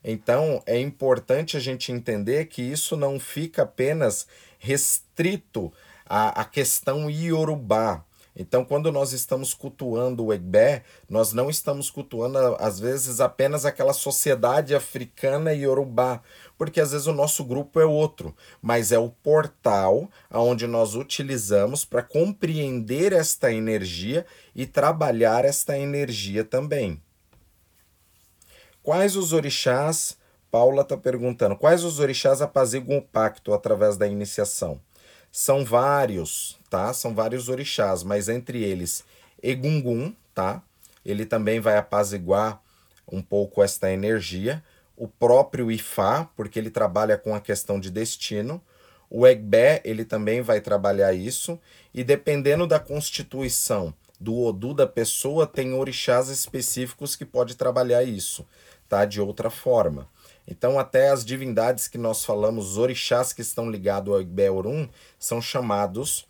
[0.03, 4.27] Então é importante a gente entender que isso não fica apenas
[4.59, 5.73] restrito
[6.05, 8.05] à, à questão iorubá.
[8.37, 13.93] Então, quando nós estamos cultuando o Egbé, nós não estamos cultuando, às vezes, apenas aquela
[13.93, 16.21] sociedade africana e yorubá,
[16.59, 21.85] porque às vezes o nosso grupo é outro, mas é o portal onde nós utilizamos
[21.85, 27.01] para compreender esta energia e trabalhar esta energia também.
[28.83, 30.17] Quais os orixás?
[30.51, 31.57] Paula está perguntando.
[31.57, 34.81] Quais os orixás apaziguam o pacto através da iniciação?
[35.33, 36.93] São vários, tá?
[36.93, 39.05] São vários orixás, mas entre eles
[39.41, 40.61] Egungun, tá?
[41.07, 42.61] Ele também vai apaziguar
[43.07, 44.61] um pouco esta energia,
[44.97, 48.61] o próprio Ifá, porque ele trabalha com a questão de destino,
[49.09, 51.61] o Egbé, ele também vai trabalhar isso,
[51.95, 58.45] e dependendo da constituição do Odu da pessoa, tem orixás específicos que pode trabalhar isso,
[58.89, 59.05] tá?
[59.05, 60.09] De outra forma.
[60.45, 64.89] Então, até as divindades que nós falamos, os orixás que estão ligados ao Egbé Orum,
[65.21, 66.27] são chamados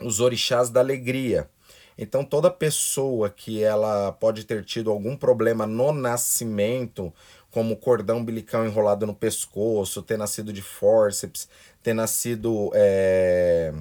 [0.00, 1.48] os orixás da alegria.
[1.98, 7.12] Então, toda pessoa que ela pode ter tido algum problema no nascimento,
[7.50, 11.48] como cordão umbilical enrolado no pescoço, ter nascido de fórceps,
[11.82, 13.72] ter nascido é,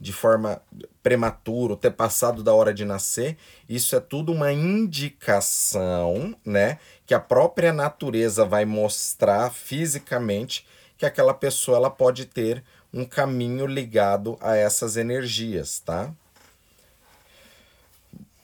[0.00, 0.62] de forma
[1.02, 3.36] prematura, ter passado da hora de nascer,
[3.68, 10.64] isso é tudo uma indicação, né, que a própria natureza vai mostrar fisicamente
[10.96, 16.12] que aquela pessoa ela pode ter um caminho ligado a essas energias, tá?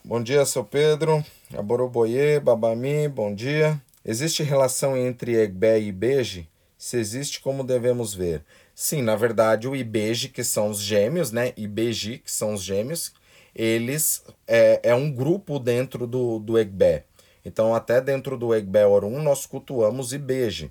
[0.05, 1.25] Bom dia, seu Pedro.
[1.57, 3.81] Aboroboye, Babami, bom dia.
[4.05, 6.49] Existe relação entre Egbé e Ibeje?
[6.77, 8.45] Se existe, como devemos ver?
[8.75, 11.55] Sim, na verdade, o Ibeje, que são os gêmeos, né?
[11.57, 13.15] Ibeji, que são os gêmeos,
[13.55, 17.05] eles é, é um grupo dentro do, do Egbé.
[17.43, 20.71] Então, até dentro do Egbé Orum, nós cultuamos Ibeje.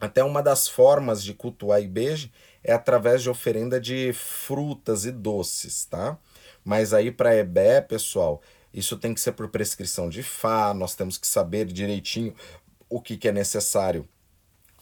[0.00, 2.32] Até uma das formas de cultuar Ibeje
[2.68, 6.18] é através de oferenda de frutas e doces, tá?
[6.62, 8.42] Mas aí para Ebé, pessoal,
[8.74, 12.34] isso tem que ser por prescrição de Fá, nós temos que saber direitinho
[12.86, 14.06] o que, que é necessário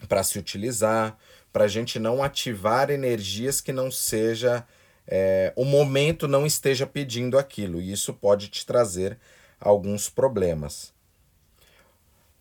[0.08, 1.16] para se utilizar,
[1.52, 4.66] para a gente não ativar energias que não seja.
[5.06, 9.16] É, o momento não esteja pedindo aquilo, e isso pode te trazer
[9.60, 10.92] alguns problemas.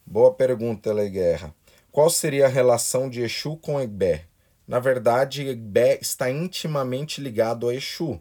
[0.03, 1.53] Boa pergunta, Guerra.
[1.91, 4.25] Qual seria a relação de Exu com Ebé?
[4.67, 8.19] Na verdade, Ebé está intimamente ligado a Exu.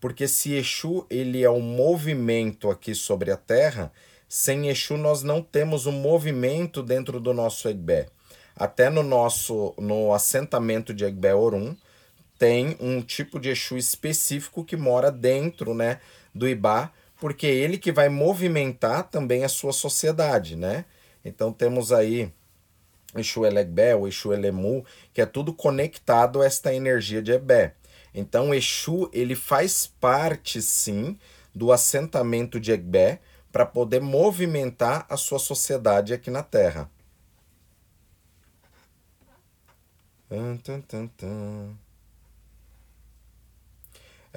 [0.00, 3.90] Porque se Exu ele é um movimento aqui sobre a Terra,
[4.28, 8.06] sem Exu nós não temos um movimento dentro do nosso Egbé.
[8.54, 11.74] Até no nosso no assentamento de Egbé Orum
[12.38, 16.00] tem um tipo de Exu específico que mora dentro, né,
[16.34, 20.84] do Ibá, porque é ele que vai movimentar também a sua sociedade, né?
[21.24, 22.30] Então temos aí
[23.20, 27.74] Exu Elegbé, o Exu Elemu, que é tudo conectado a esta energia de Ebé.
[28.14, 31.18] Então, Exu ele faz parte, sim,
[31.54, 36.90] do assentamento de Egbé para poder movimentar a sua sociedade aqui na Terra.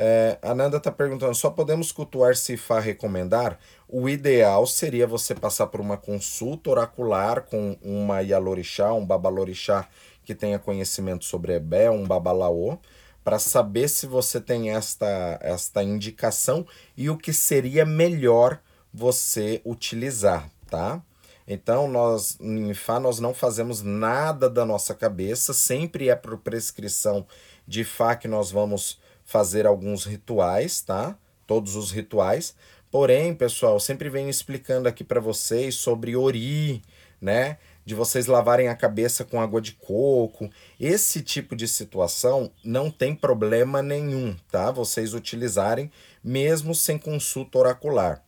[0.02, 3.60] É, a Nanda está perguntando: só podemos cultuar se Fá recomendar?
[3.86, 9.90] O ideal seria você passar por uma consulta oracular com uma Yalorixá, um Babalorixá
[10.24, 12.78] que tenha conhecimento sobre Ebé, um Babalaô,
[13.26, 18.62] para saber se você tem esta, esta indicação e o que seria melhor
[18.94, 21.04] você utilizar, tá?
[21.46, 27.28] Então, nós, em Fá, nós não fazemos nada da nossa cabeça, sempre é por prescrição
[27.68, 28.99] de Fá que nós vamos
[29.30, 31.16] fazer alguns rituais, tá?
[31.46, 32.56] Todos os rituais.
[32.90, 36.82] Porém, pessoal, sempre venho explicando aqui para vocês sobre Ori,
[37.22, 37.60] né?
[37.86, 40.48] de vocês lavarem a cabeça com água de coco.
[40.80, 44.70] Esse tipo de situação não tem problema nenhum, tá?
[44.70, 45.92] Vocês utilizarem
[46.24, 48.24] mesmo sem consulta oracular,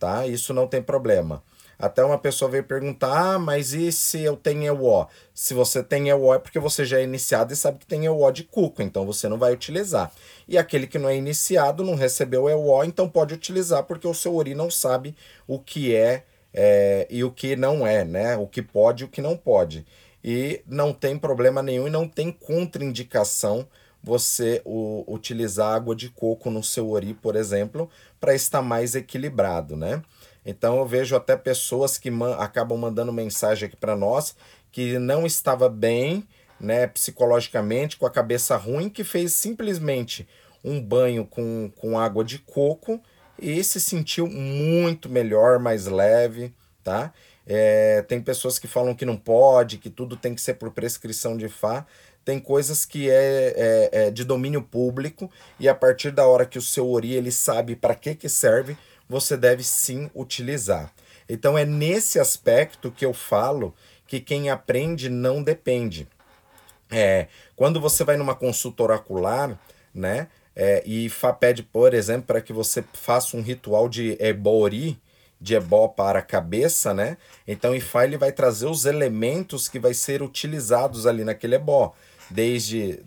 [0.00, 0.26] tá?
[0.26, 1.44] Isso não tem problema.
[1.78, 5.06] Até uma pessoa veio perguntar: ah, mas e se eu tenho EWO?
[5.32, 8.32] Se você tem EWO é porque você já é iniciado e sabe que tem EWO
[8.32, 10.12] de cuco, então você não vai utilizar.
[10.48, 14.34] E aquele que não é iniciado, não recebeu EWO, então pode utilizar porque o seu
[14.34, 15.14] Ori não sabe
[15.46, 18.36] o que é é, e o que não é, né?
[18.36, 19.84] O que pode e o que não pode.
[20.22, 23.66] E não tem problema nenhum e não tem contraindicação
[24.02, 27.90] você o, utilizar água de coco no seu ori, por exemplo,
[28.20, 30.02] para estar mais equilibrado, né?
[30.46, 34.36] Então eu vejo até pessoas que man acabam mandando mensagem aqui para nós
[34.70, 36.26] que não estava bem,
[36.60, 40.26] né, psicologicamente, com a cabeça ruim, que fez simplesmente
[40.64, 43.00] um banho com, com água de coco
[43.38, 47.12] e se sentiu muito melhor, mais leve, tá?
[47.46, 51.36] É, tem pessoas que falam que não pode, que tudo tem que ser por prescrição
[51.36, 51.86] de Fá.
[52.24, 55.30] Tem coisas que é, é, é de domínio público
[55.60, 58.78] e a partir da hora que o seu Ori ele sabe para que, que serve,
[59.06, 60.90] você deve sim utilizar.
[61.28, 63.74] Então é nesse aspecto que eu falo
[64.06, 66.08] que quem aprende não depende.
[66.90, 69.58] É, quando você vai numa consulta oracular,
[69.94, 70.28] né?
[70.56, 75.00] É, e Fá pede, por exemplo, para que você faça um ritual de ebori,
[75.40, 77.18] de ebó para a cabeça, né?
[77.46, 81.94] Então Ifá ele vai trazer os elementos que vai ser utilizados ali naquele ebó,
[82.30, 83.04] desde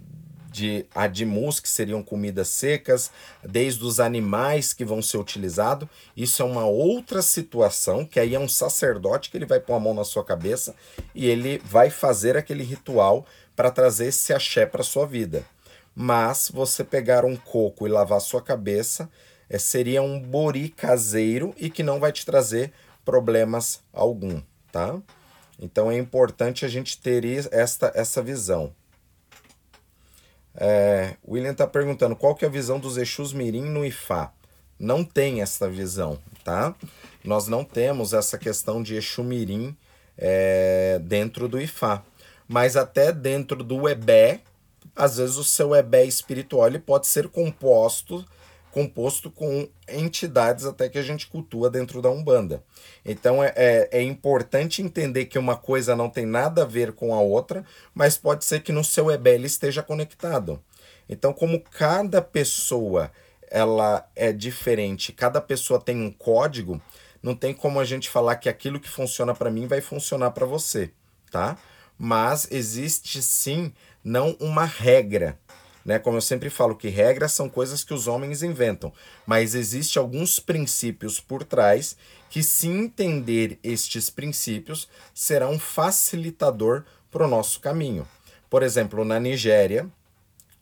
[0.52, 3.12] de adimus, que seriam comidas secas,
[3.44, 5.88] desde os animais que vão ser utilizados.
[6.16, 9.80] Isso é uma outra situação, que aí é um sacerdote que ele vai pôr a
[9.80, 10.76] mão na sua cabeça
[11.14, 13.26] e ele vai fazer aquele ritual
[13.58, 15.44] para trazer esse axé para sua vida.
[15.96, 19.10] Mas você pegar um coco e lavar sua cabeça
[19.50, 22.72] é, seria um bori caseiro e que não vai te trazer
[23.04, 24.40] problemas algum,
[24.72, 25.02] tá?
[25.60, 28.72] Então é importante a gente ter esta, essa visão.
[30.56, 34.32] É, William está perguntando qual que é a visão dos Exus Mirim no Ifá.
[34.80, 36.76] Não tem essa visão, tá?
[37.24, 39.76] Nós não temos essa questão de Exu Mirim
[40.16, 42.04] é, dentro do Ifá.
[42.48, 44.42] Mas até dentro do Ebé,
[44.96, 48.26] às vezes o seu Ebé espiritual ele pode ser composto
[48.78, 52.64] composto com entidades até que a gente cultua dentro da Umbanda.
[53.04, 57.12] Então é, é, é, importante entender que uma coisa não tem nada a ver com
[57.12, 60.62] a outra, mas pode ser que no seu EBL esteja conectado.
[61.10, 63.12] Então, como cada pessoa
[63.50, 66.80] ela é diferente, cada pessoa tem um código,
[67.24, 70.46] não tem como a gente falar que aquilo que funciona para mim vai funcionar para
[70.46, 70.92] você,
[71.32, 71.58] tá?
[71.98, 73.74] Mas existe sim
[74.04, 75.38] não uma regra
[75.88, 75.98] né?
[75.98, 78.92] Como eu sempre falo que regras são coisas que os homens inventam,
[79.26, 81.96] mas existe alguns princípios por trás
[82.30, 88.06] que se entender estes princípios será um facilitador para o nosso caminho.
[88.50, 89.90] Por exemplo, na Nigéria,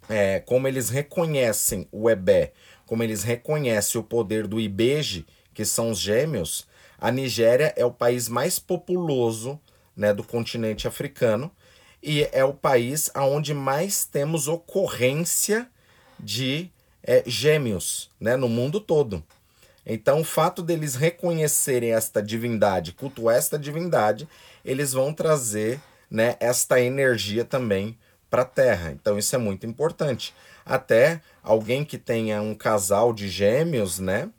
[0.07, 2.53] é, como eles reconhecem o Ebé,
[2.85, 5.25] como eles reconhecem o poder do Ibeji,
[5.55, 6.67] que são os gêmeos,
[6.99, 9.59] a Nigéria é o país mais populoso
[9.95, 11.51] né, do continente africano
[12.01, 15.67] e é o país onde mais temos ocorrência
[16.19, 16.69] de
[17.03, 19.23] é, gêmeos né, no mundo todo.
[19.85, 24.27] Então, o fato deles reconhecerem esta divindade, cultuar esta divindade,
[24.63, 25.79] eles vão trazer
[26.09, 27.97] né, esta energia também
[28.29, 28.91] para a Terra.
[28.91, 30.33] Então, isso é muito importante.
[30.65, 34.29] Até alguém que tenha um casal de gêmeos, né?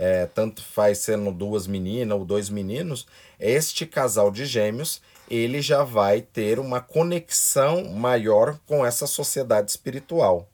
[0.00, 3.04] É, tanto faz sendo duas meninas ou dois meninos,
[3.38, 10.48] este casal de gêmeos ele já vai ter uma conexão maior com essa sociedade espiritual.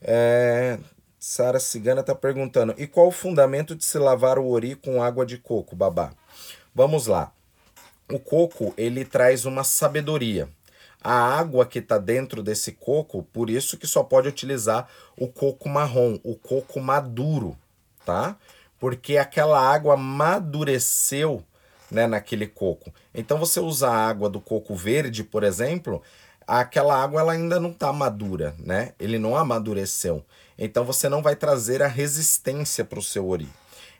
[0.00, 0.78] É,
[1.18, 5.26] Sara Cigana está perguntando: e qual o fundamento de se lavar o ori com água
[5.26, 6.12] de coco, babá?
[6.74, 7.32] Vamos lá.
[8.12, 10.48] O coco ele traz uma sabedoria.
[11.08, 15.68] A água que está dentro desse coco, por isso que só pode utilizar o coco
[15.68, 17.56] marrom, o coco maduro,
[18.04, 18.36] tá?
[18.76, 21.44] Porque aquela água amadureceu
[21.92, 22.92] né, naquele coco.
[23.14, 26.02] Então você usa a água do coco verde, por exemplo,
[26.44, 28.92] aquela água ela ainda não está madura, né?
[28.98, 30.24] Ele não amadureceu.
[30.58, 33.48] Então você não vai trazer a resistência para o seu ori.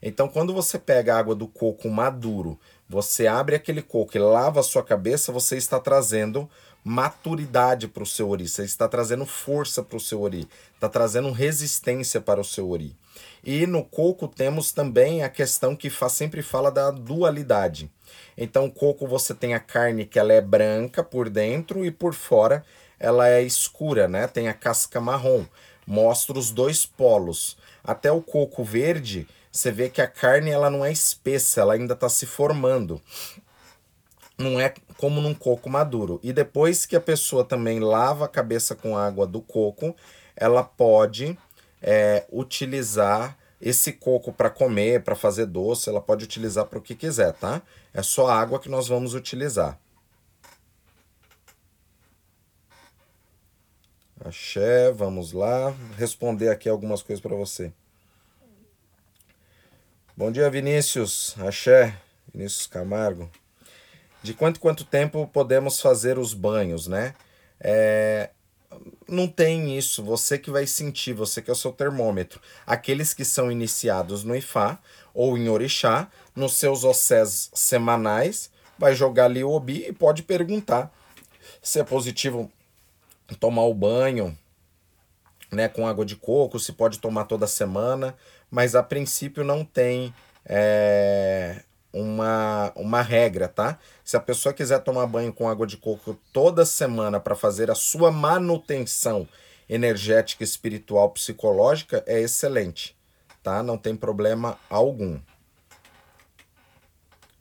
[0.03, 4.59] Então quando você pega a água do coco maduro, você abre aquele coco e lava
[4.59, 6.51] a sua cabeça, você está trazendo
[6.89, 11.33] maturidade para o seu ori, você está trazendo força para o seu ori, está trazendo
[11.33, 12.95] resistência para o seu ori.
[13.43, 17.91] E no coco temos também a questão que faz, sempre fala da dualidade.
[18.39, 22.65] Então, coco você tem a carne que ela é branca por dentro e por fora
[23.01, 24.29] ela é escura, né?
[24.29, 25.45] Tem a casca marrom.
[25.85, 27.57] Mostra os dois polos.
[27.83, 31.95] Até o coco verde, você vê que a carne ela não é espessa, ela ainda
[31.95, 33.03] está se formando.
[34.39, 36.19] Não é como num coco maduro.
[36.23, 39.95] E depois que a pessoa também lava a cabeça com água do coco,
[40.35, 41.39] ela pode
[41.83, 46.95] é, utilizar esse coco para comer, para fazer doce, ela pode utilizar para o que
[46.95, 47.63] quiser, tá?
[47.93, 49.79] É só água que nós vamos utilizar.
[54.25, 55.75] Axé, vamos lá.
[55.97, 57.73] Responder aqui algumas coisas para você.
[60.17, 61.37] Bom dia, Vinícius.
[61.39, 61.97] Axé,
[62.33, 63.31] Vinícius Camargo.
[64.27, 67.15] De quanto quanto tempo podemos fazer os banhos, né?
[67.61, 68.31] É,
[69.09, 72.41] não tem isso, você que vai sentir, você que é o seu termômetro.
[72.67, 74.81] Aqueles que são iniciados no Ifá
[75.15, 80.93] ou em Orixá, nos seus ossés semanais, vai jogar ali o Obi e pode perguntar
[81.63, 82.51] se é positivo
[83.39, 84.37] tomar o banho
[85.53, 88.17] né, com água de coco, se pode tomar toda semana,
[88.51, 90.13] mas a princípio não tem
[90.45, 91.63] é,
[91.97, 93.79] uma, uma regra, tá?
[94.05, 97.75] Se a pessoa quiser tomar banho com água de coco toda semana para fazer a
[97.75, 99.27] sua manutenção
[99.69, 102.95] energética, espiritual, psicológica, é excelente,
[103.43, 103.63] tá?
[103.63, 105.19] Não tem problema algum.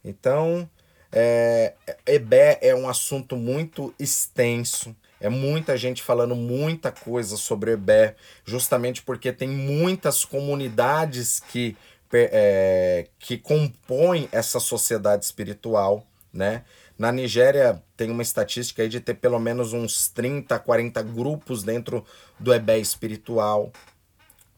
[0.04, 0.70] Então,
[1.12, 1.74] é,
[2.06, 9.02] EBE é um assunto muito extenso, é muita gente falando muita coisa sobre EBE, justamente
[9.02, 11.76] porque tem muitas comunidades que
[12.32, 16.64] é, que compõem essa sociedade espiritual, né?
[16.98, 22.06] Na Nigéria tem uma estatística aí de ter pelo menos uns 30, 40 grupos dentro
[22.40, 23.72] do EBé espiritual.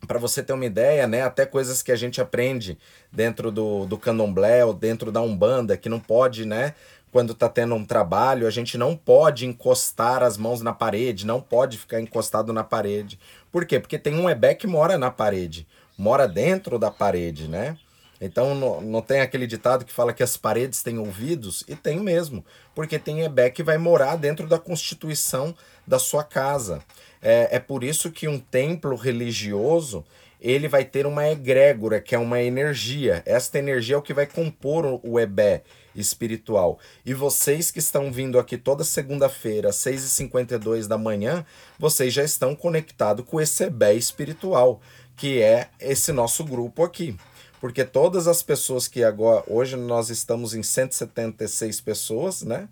[0.08, 2.78] Para você ter uma ideia, né, até coisas que a gente aprende
[3.12, 6.76] dentro do, do candomblé ou dentro da Umbanda, que não pode, né,
[7.12, 11.42] quando está tendo um trabalho, a gente não pode encostar as mãos na parede, não
[11.42, 13.20] pode ficar encostado na parede.
[13.52, 13.80] Por quê?
[13.80, 15.68] Porque tem um EBé que mora na parede,
[15.98, 17.78] mora dentro da parede, né?
[18.20, 21.64] Então não, não tem aquele ditado que fala que as paredes têm ouvidos?
[21.68, 22.44] E tem mesmo,
[22.74, 26.82] porque tem Ebé que vai morar dentro da constituição da sua casa.
[27.22, 30.04] É, é por isso que um templo religioso
[30.40, 33.24] ele vai ter uma egrégora, que é uma energia.
[33.26, 35.64] Esta energia é o que vai compor o Ebé
[35.96, 36.80] espiritual.
[37.04, 41.44] E vocês que estão vindo aqui toda segunda-feira, às 6h52 da manhã,
[41.80, 44.80] vocês já estão conectados com esse Ebé espiritual,
[45.18, 47.18] que é esse nosso grupo aqui
[47.60, 52.70] porque todas as pessoas que agora hoje nós estamos em 176 pessoas, né,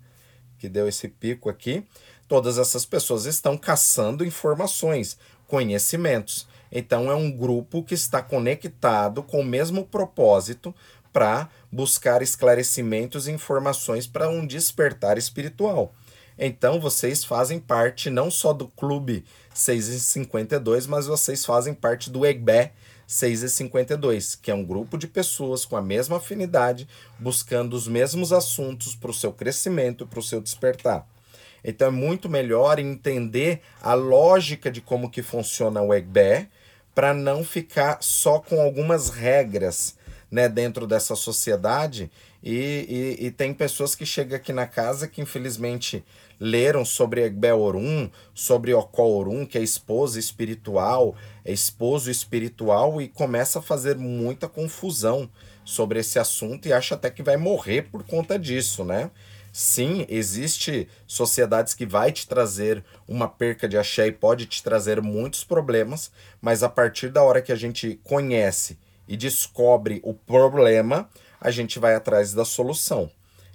[0.58, 1.84] que deu esse pico aqui,
[2.28, 6.46] todas essas pessoas estão caçando informações, conhecimentos.
[6.70, 10.74] Então é um grupo que está conectado com o mesmo propósito
[11.12, 15.94] para buscar esclarecimentos e informações para um despertar espiritual.
[16.38, 19.24] Então vocês fazem parte não só do clube
[19.54, 22.72] 652, mas vocês fazem parte do EGBE
[23.06, 28.94] 652, que é um grupo de pessoas com a mesma afinidade, buscando os mesmos assuntos
[28.94, 31.06] para o seu crescimento, para o seu despertar.
[31.64, 36.48] Então é muito melhor entender a lógica de como que funciona o EGBE
[36.94, 39.96] para não ficar só com algumas regras
[40.30, 42.10] né, dentro dessa sociedade.
[42.42, 46.04] E, e, e tem pessoas que chegam aqui na casa que infelizmente
[46.38, 53.58] leram sobre Egbe Orum, sobre Orum, que é esposa espiritual, é esposo espiritual, e começa
[53.58, 55.30] a fazer muita confusão
[55.64, 59.10] sobre esse assunto e acha até que vai morrer por conta disso, né?
[59.52, 65.00] Sim, existe sociedades que vai te trazer uma perca de axé e pode te trazer
[65.00, 66.12] muitos problemas,
[66.42, 68.78] mas a partir da hora que a gente conhece
[69.08, 71.08] e descobre o problema,
[71.40, 73.10] a gente vai atrás da solução.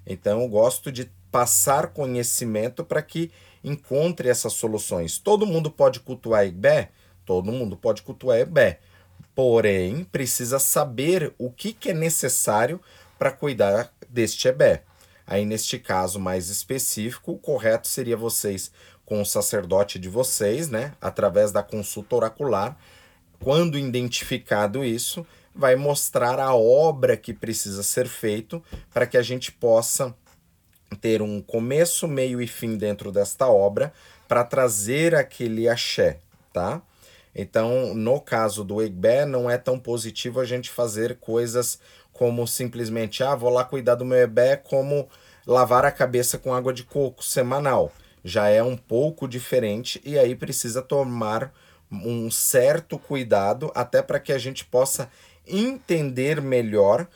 [0.06, 3.32] Então eu gosto de passar conhecimento para que
[3.64, 5.18] encontre essas soluções.
[5.18, 6.90] Todo mundo pode cultuar Ibé?
[7.26, 8.80] Todo mundo pode cultuar Ibé.
[9.34, 12.82] Porém, precisa saber o que, que é necessário
[13.18, 14.84] para cuidar deste Ebé.
[15.26, 18.72] Aí, neste caso mais específico, o correto seria vocês,
[19.06, 22.78] com o sacerdote de vocês, né, através da consulta oracular,
[23.40, 29.52] quando identificado isso, vai mostrar a obra que precisa ser feito para que a gente
[29.52, 30.16] possa
[31.00, 33.94] ter um começo, meio e fim dentro desta obra
[34.28, 36.20] para trazer aquele axé,
[36.54, 36.82] tá?
[37.34, 41.80] Então, no caso do Egbé, não é tão positivo a gente fazer coisas
[42.12, 45.10] como simplesmente, ah, vou lá cuidar do meu Ebé como
[45.48, 47.92] lavar a cabeça com água de coco semanal.
[48.24, 51.54] Já é um pouco diferente e aí precisa tomar
[51.92, 55.10] um certo cuidado até para que a gente possa
[55.48, 57.08] entender melhor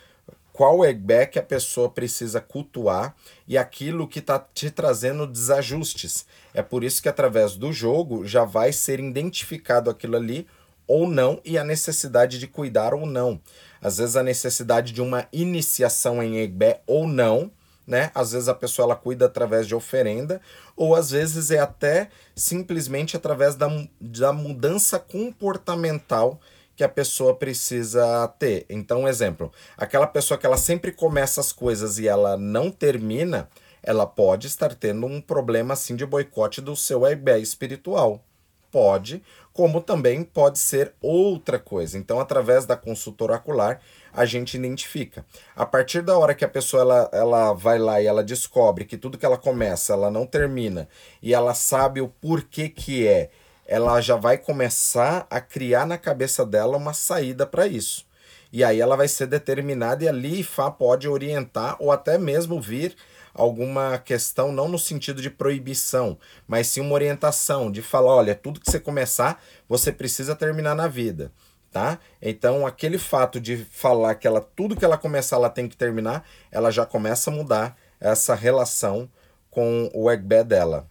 [0.56, 3.14] qual é que a pessoa precisa cultuar
[3.46, 6.26] e aquilo que está te trazendo desajustes.
[6.54, 10.48] É por isso que através do jogo já vai ser identificado aquilo ali
[10.88, 13.42] ou não e a necessidade de cuidar ou não.
[13.82, 17.52] Às vezes a necessidade de uma iniciação em Egbé ou não,
[17.86, 18.10] né?
[18.16, 20.42] Às vezes a pessoa ela cuida através de oferenda,
[20.76, 23.68] ou às vezes é até simplesmente através da,
[24.00, 26.40] da mudança comportamental
[26.76, 28.66] que a pessoa precisa ter.
[28.70, 33.50] Então, exemplo, aquela pessoa que ela sempre começa as coisas e ela não termina,
[33.82, 38.24] ela pode estar tendo um problema assim de boicote do seu EBE espiritual.
[38.72, 39.24] Pode,
[39.54, 41.98] como também pode ser outra coisa.
[41.98, 43.80] Então, através da consulta oracular,
[44.12, 45.26] a gente identifica.
[45.56, 48.98] A partir da hora que a pessoa ela, ela vai lá e ela descobre que
[48.98, 50.90] tudo que ela começa, ela não termina,
[51.22, 53.30] e ela sabe o porquê que é
[53.66, 58.06] ela já vai começar a criar na cabeça dela uma saída para isso.
[58.52, 62.96] E aí ela vai ser determinada e ali Fá pode orientar ou até mesmo vir
[63.34, 68.60] alguma questão, não no sentido de proibição, mas sim uma orientação de falar: olha, tudo
[68.60, 71.32] que você começar, você precisa terminar na vida.
[71.72, 72.00] Tá?
[72.22, 76.26] Então, aquele fato de falar que ela tudo que ela começar, ela tem que terminar,
[76.50, 79.10] ela já começa a mudar essa relação
[79.52, 80.88] com o Egbé dela.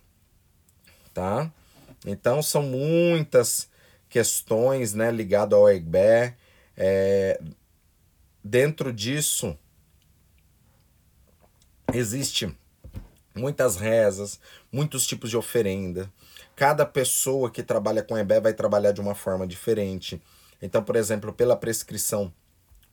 [1.15, 1.51] Tá?
[2.05, 3.69] Então são muitas
[4.09, 6.37] questões né, ligadas ao Egbé.
[6.77, 7.41] É,
[8.43, 9.57] dentro disso
[11.93, 12.55] existe
[13.35, 14.39] muitas rezas,
[14.71, 16.11] muitos tipos de oferenda.
[16.55, 20.21] Cada pessoa que trabalha com Ebé vai trabalhar de uma forma diferente.
[20.63, 22.33] Então, por exemplo, pela prescrição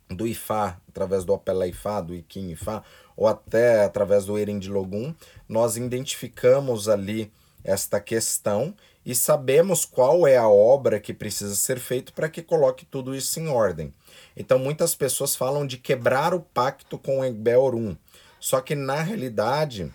[0.09, 2.83] do Ifá, através do Opela Ifá, do Iquim Ifá,
[3.15, 5.13] ou até através do Erindilogum,
[5.47, 7.31] nós identificamos ali
[7.63, 8.75] esta questão
[9.05, 13.39] e sabemos qual é a obra que precisa ser feita para que coloque tudo isso
[13.39, 13.93] em ordem.
[14.35, 17.95] Então muitas pessoas falam de quebrar o pacto com Egbeorum.
[18.39, 19.91] Só que na realidade,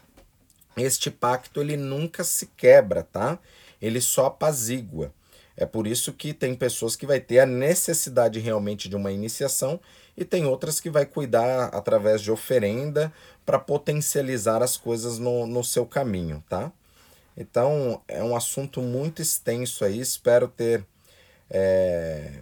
[0.77, 3.39] este pacto ele nunca se quebra, tá?
[3.81, 5.13] Ele só apazigua.
[5.57, 9.81] É por isso que tem pessoas que vai ter a necessidade realmente de uma iniciação
[10.17, 13.13] e tem outras que vai cuidar através de oferenda
[13.45, 16.71] para potencializar as coisas no, no seu caminho, tá?
[17.37, 20.85] Então é um assunto muito extenso aí, espero ter.
[21.51, 22.41] É...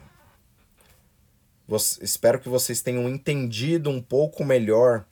[2.00, 5.04] Espero que vocês tenham entendido um pouco melhor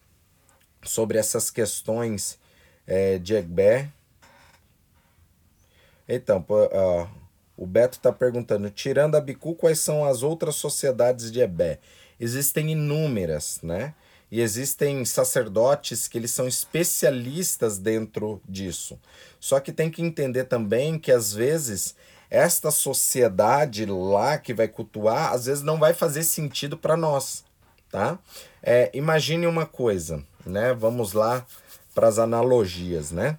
[0.83, 2.39] sobre essas questões
[2.87, 3.91] é, de Egbé.
[6.07, 6.45] Então,
[7.57, 11.79] o Beto está perguntando: tirando a Bicu, quais são as outras sociedades de Ebé?
[12.21, 13.95] Existem inúmeras, né?
[14.33, 18.99] E existem sacerdotes que eles são especialistas dentro disso.
[19.39, 21.95] Só que tem que entender também que às vezes
[22.31, 27.45] esta sociedade lá que vai cultuar, às vezes não vai fazer sentido para nós,
[27.91, 28.19] tá?
[28.63, 30.73] É, imagine uma coisa, né?
[30.73, 31.45] Vamos lá
[31.95, 33.37] para as analogias, né?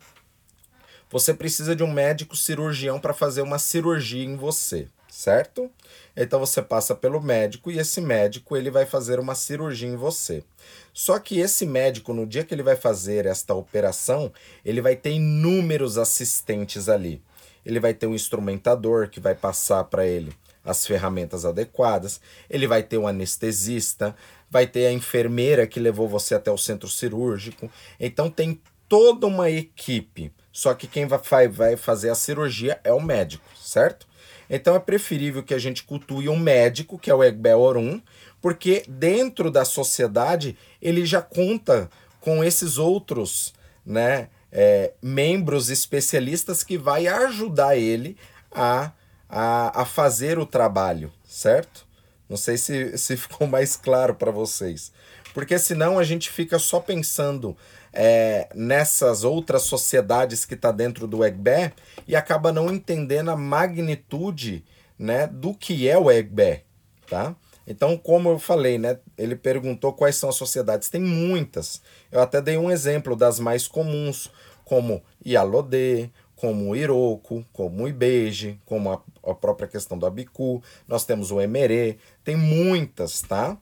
[1.09, 5.69] Você precisa de um médico cirurgião para fazer uma cirurgia em você, certo?
[6.17, 10.43] Então você passa pelo médico e esse médico ele vai fazer uma cirurgia em você.
[10.91, 14.33] Só que esse médico, no dia que ele vai fazer esta operação,
[14.65, 17.21] ele vai ter inúmeros assistentes ali.
[17.63, 20.33] Ele vai ter um instrumentador que vai passar para ele
[20.65, 24.15] as ferramentas adequadas, ele vai ter um anestesista,
[24.49, 27.69] vai ter a enfermeira que levou você até o centro cirúrgico.
[27.99, 28.59] Então tem
[28.89, 30.31] toda uma equipe.
[30.51, 34.07] Só que quem vai, fazer a cirurgia é o médico, certo?
[34.55, 37.99] Então é preferível que a gente cultue um médico, que é o Egbel Orum,
[38.39, 41.89] porque dentro da sociedade ele já conta
[42.21, 43.51] com esses outros
[43.83, 48.15] né, é, membros especialistas que vai ajudar ele
[48.51, 48.91] a,
[49.27, 51.83] a, a fazer o trabalho, certo?
[52.29, 54.91] Não sei se, se ficou mais claro para vocês.
[55.33, 57.57] Porque senão a gente fica só pensando
[57.93, 61.73] é, nessas outras sociedades que está dentro do Egbé
[62.07, 64.65] e acaba não entendendo a magnitude
[64.97, 66.63] né, do que é o Egbé.
[67.07, 67.35] Tá?
[67.67, 70.89] Então, como eu falei, né, ele perguntou quais são as sociedades.
[70.89, 71.81] Tem muitas.
[72.11, 74.31] Eu até dei um exemplo das mais comuns,
[74.65, 81.31] como Ialodê, como Iroko, como Ibeje, como a, a, própria questão do Abicu, nós temos
[81.31, 83.57] o Emerê, tem muitas, tá?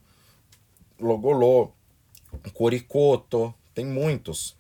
[1.00, 1.70] Logolô,
[2.54, 4.56] Coricoto, tem muitos.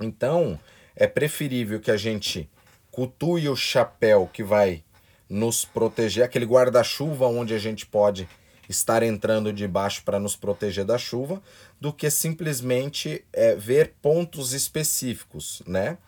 [0.00, 0.58] Então,
[0.96, 2.48] é preferível que a gente
[2.90, 4.82] cultue o chapéu que vai
[5.28, 8.28] nos proteger, aquele guarda-chuva onde a gente pode
[8.68, 11.42] estar entrando debaixo para nos proteger da chuva,
[11.80, 15.98] do que simplesmente é, ver pontos específicos, né?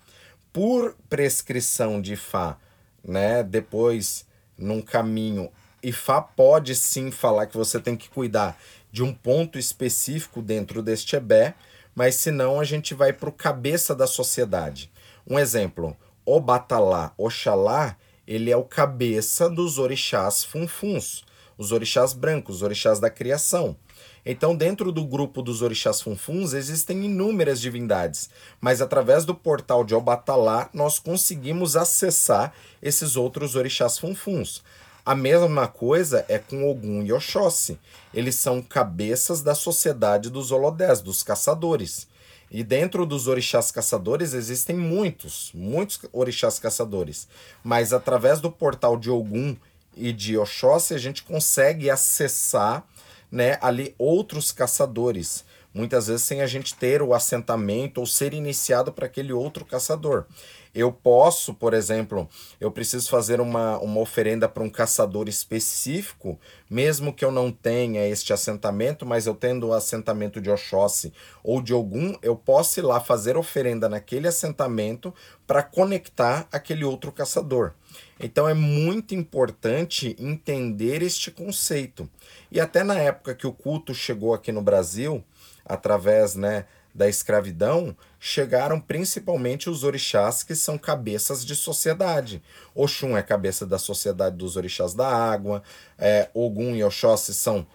[0.53, 2.59] por prescrição de Fá,
[3.03, 5.51] né, depois num caminho,
[5.83, 8.57] e Fá pode sim falar que você tem que cuidar
[8.93, 11.55] de um ponto específico dentro deste Ebé,
[11.95, 14.91] mas senão a gente vai para o cabeça da sociedade.
[15.27, 21.25] Um exemplo, o Batalá, Oxalá, ele é o cabeça dos orixás funfuns,
[21.59, 23.77] os orixás brancos, os orixás da criação.
[24.25, 28.31] Então, dentro do grupo dos orixás funfuns existem inúmeras divindades,
[28.61, 34.63] mas através do portal de Obatalá nós conseguimos acessar esses outros orixás funfuns.
[35.05, 37.77] A mesma coisa é com Ogum e Oxóssi.
[38.15, 42.07] Eles são cabeças da sociedade dos Holodés, dos caçadores.
[42.49, 47.27] E dentro dos orixás caçadores existem muitos, muitos orixás caçadores.
[47.65, 49.57] Mas através do portal de Ogum
[49.97, 52.87] e de Oxóssi a gente consegue acessar
[53.31, 55.45] né, ali outros caçadores,
[55.75, 60.27] muitas vezes sem a gente ter o assentamento ou ser iniciado para aquele outro caçador.
[60.75, 62.27] Eu posso, por exemplo,
[62.59, 68.07] eu preciso fazer uma, uma oferenda para um caçador específico, mesmo que eu não tenha
[68.09, 71.13] este assentamento, mas eu tendo o assentamento de Oxóssi
[71.45, 75.13] ou de algum, eu posso ir lá fazer oferenda naquele assentamento
[75.47, 77.75] para conectar aquele outro caçador.
[78.23, 82.09] Então é muito importante entender este conceito.
[82.53, 85.25] E até na época que o culto chegou aqui no Brasil,
[85.67, 92.41] através né, da escravidão, chegaram principalmente os orixás que são cabeças de sociedade.
[92.75, 95.63] Oxum é cabeça da sociedade dos orixás da água,
[95.99, 97.67] é, Ogum e Oxóssi são,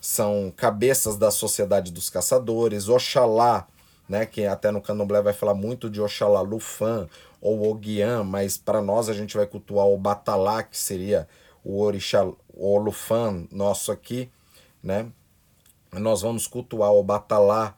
[0.00, 3.66] são cabeças da sociedade dos caçadores, Oxalá,
[4.08, 7.08] né, que até no candomblé vai falar muito de Oxalá Lufan
[7.40, 11.28] ou Oguian, mas para nós a gente vai cultuar o Batalá, que seria
[11.64, 14.30] o orixá, o Olufan nosso aqui,
[14.82, 15.06] né?
[16.00, 17.76] nós vamos cultuar o Batalá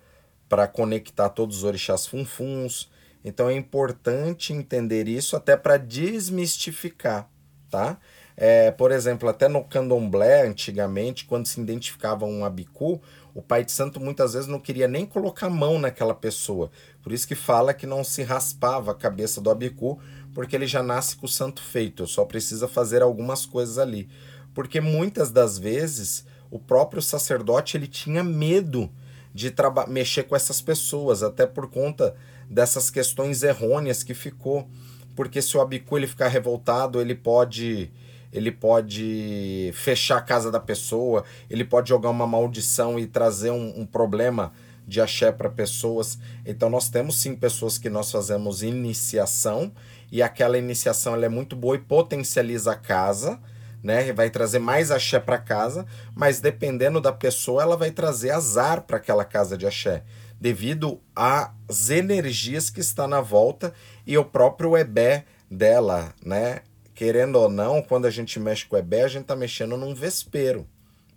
[0.49, 2.91] para conectar todos os orixás funfuns.
[3.25, 7.29] Então é importante entender isso até para desmistificar,
[7.71, 7.99] tá?
[8.37, 13.01] É, por exemplo, até no candomblé, antigamente, quando se identificava um abicu,
[13.37, 16.71] o pai de santo muitas vezes não queria nem colocar a mão naquela pessoa.
[17.03, 20.01] Por isso que fala que não se raspava a cabeça do abicu,
[20.33, 24.09] porque ele já nasce com o santo feito, só precisa fazer algumas coisas ali.
[24.55, 28.91] Porque muitas das vezes o próprio sacerdote ele tinha medo
[29.35, 29.53] de
[29.87, 32.17] mexer com essas pessoas, até por conta
[32.49, 34.67] dessas questões errôneas que ficou.
[35.15, 37.93] Porque se o abicu ele ficar revoltado, ele pode
[38.37, 43.81] ele pode fechar a casa da pessoa, ele pode jogar uma maldição e trazer um,
[43.81, 44.53] um problema
[44.87, 46.19] de axé para pessoas.
[46.45, 49.73] Então nós temos sim pessoas que nós fazemos iniciação
[50.13, 53.41] e aquela iniciação ela é muito boa e potencializa a casa,
[53.83, 54.13] né?
[54.13, 58.99] Vai trazer mais axé para casa, mas dependendo da pessoa, ela vai trazer azar para
[58.99, 60.05] aquela casa de axé,
[60.41, 63.73] devido às energias que está na volta
[64.07, 66.61] e o próprio ebé dela, né?
[66.97, 69.95] Querendo ou não, quando a gente mexe com o ebé, a gente está mexendo num
[69.95, 70.67] vespeiro,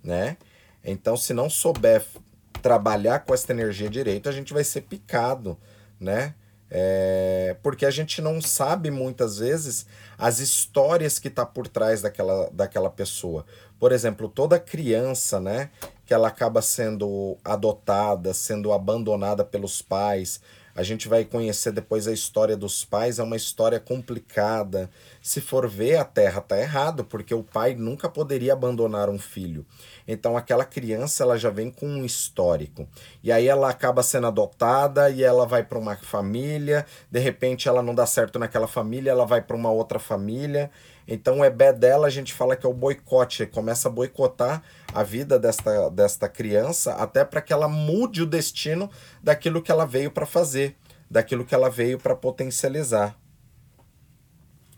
[0.03, 0.35] né?
[0.83, 2.05] Então, se não souber
[2.61, 5.57] trabalhar com essa energia direito, a gente vai ser picado,
[5.97, 6.35] né?
[6.69, 12.49] É, porque a gente não sabe muitas vezes as histórias que tá por trás daquela,
[12.51, 13.45] daquela pessoa.
[13.79, 15.71] Por exemplo, toda criança, né,
[16.05, 20.41] que ela acaba sendo adotada, sendo abandonada pelos pais,
[20.79, 24.89] a gente vai conhecer depois a história dos pais, é uma história complicada.
[25.21, 29.65] Se for ver, a terra está errado, porque o pai nunca poderia abandonar um filho.
[30.07, 32.87] Então aquela criança ela já vem com um histórico.
[33.21, 37.83] E aí ela acaba sendo adotada e ela vai para uma família, de repente ela
[37.83, 40.71] não dá certo naquela família, ela vai para uma outra família.
[41.11, 44.61] Então o EBé dela a gente fala que é o boicote, começa a boicotar
[44.93, 48.91] a vida desta, desta criança, até para que ela mude o destino
[49.23, 50.75] daquilo que ela veio para fazer,
[51.09, 53.17] daquilo que ela veio para potencializar.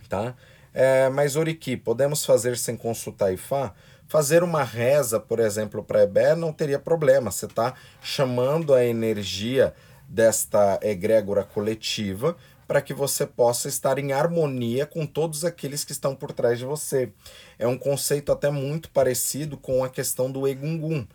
[0.08, 0.34] Tá?
[0.74, 3.74] É, mas Oriki, podemos fazer sem consultar Ifá?
[4.08, 7.30] Fazer uma reza, por exemplo, para Ebé não teria problema.
[7.30, 9.74] Você está chamando a energia
[10.08, 12.36] desta egrégora coletiva
[12.72, 16.64] para que você possa estar em harmonia com todos aqueles que estão por trás de
[16.64, 17.12] você.
[17.60, 21.06] É um conceito até muito parecido com a questão do Egungun.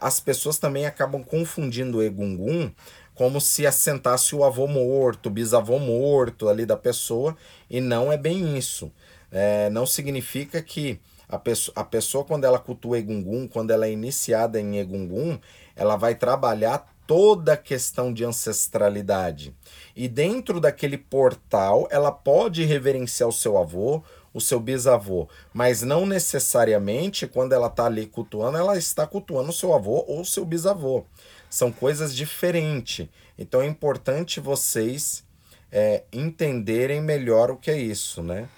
[0.00, 2.72] As pessoas também acabam confundindo o Egungun
[3.14, 7.36] como se assentasse o avô morto, o bisavô morto ali da pessoa,
[7.70, 8.90] e não é bem isso.
[9.30, 10.98] É, não significa que
[11.28, 15.38] a pessoa, a pessoa, quando ela cultua Egungun, quando ela é iniciada em Egungun,
[15.76, 19.54] ela vai trabalhar toda a questão de ancestralidade.
[19.96, 26.04] E dentro daquele portal, ela pode reverenciar o seu avô, o seu bisavô, mas não
[26.04, 30.44] necessariamente quando ela está ali cultuando, ela está cultuando o seu avô ou o seu
[30.44, 31.04] bisavô.
[31.48, 33.08] São coisas diferentes.
[33.38, 35.22] Então é importante vocês
[35.70, 38.48] é, entenderem melhor o que é isso, né?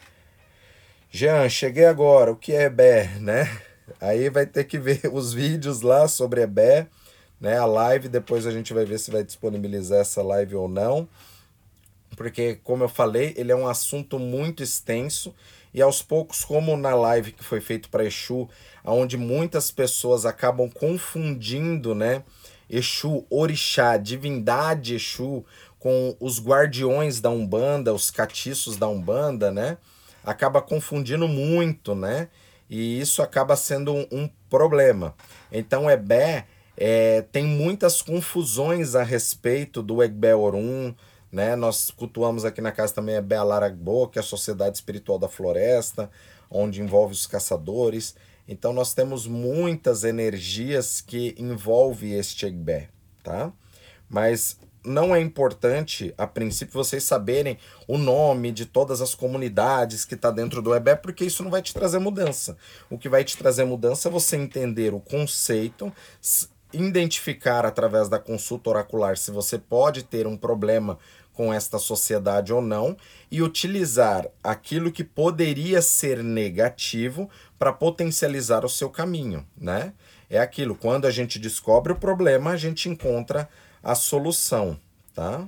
[1.10, 3.60] Jean, cheguei agora, o que é Ebé, né?
[4.00, 6.88] Aí vai ter que ver os vídeos lá sobre Ebé
[7.40, 7.58] né?
[7.58, 11.08] A live, depois a gente vai ver se vai disponibilizar essa live ou não.
[12.16, 15.34] Porque, como eu falei, ele é um assunto muito extenso
[15.74, 18.48] e aos poucos, como na live que foi feito para Exu,
[18.82, 22.24] onde muitas pessoas acabam confundindo, né?
[22.68, 25.44] Exu, Orixá, divindade Exu,
[25.78, 29.76] com os guardiões da Umbanda, os catiços da Umbanda, né?
[30.24, 32.28] Acaba confundindo muito, né?
[32.70, 35.14] E isso acaba sendo um, um problema.
[35.52, 40.94] Então, Ebé é, tem muitas confusões a respeito do Egbe Orum,
[41.32, 41.56] né?
[41.56, 46.10] Nós cultuamos aqui na casa também Ebé Alaragbo, que é a Sociedade Espiritual da Floresta,
[46.50, 48.14] onde envolve os caçadores.
[48.48, 52.88] Então nós temos muitas energias que envolve este Egbe,
[53.22, 53.52] tá?
[54.08, 57.58] Mas não é importante, a princípio, vocês saberem
[57.88, 61.60] o nome de todas as comunidades que está dentro do EBE, porque isso não vai
[61.60, 62.56] te trazer mudança.
[62.88, 65.92] O que vai te trazer mudança é você entender o conceito,
[66.84, 70.98] identificar através da consulta oracular se você pode ter um problema
[71.32, 72.96] com esta sociedade ou não
[73.30, 79.92] e utilizar aquilo que poderia ser negativo para potencializar o seu caminho, né?
[80.28, 83.48] É aquilo, quando a gente descobre o problema, a gente encontra
[83.82, 84.80] a solução,
[85.14, 85.46] tá?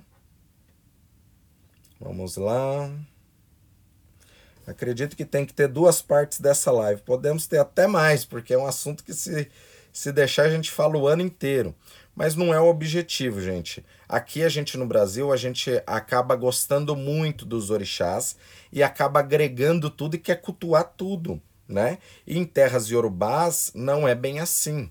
[1.99, 2.89] Vamos lá.
[4.67, 7.01] Acredito que tem que ter duas partes dessa live.
[7.01, 9.51] Podemos ter até mais, porque é um assunto que se
[9.99, 11.75] se deixar, a gente fala o ano inteiro.
[12.15, 13.85] Mas não é o objetivo, gente.
[14.09, 18.37] Aqui a gente no Brasil, a gente acaba gostando muito dos orixás
[18.73, 21.99] e acaba agregando tudo e quer cultuar tudo, né?
[22.25, 24.89] E em terras iorubás não é bem assim.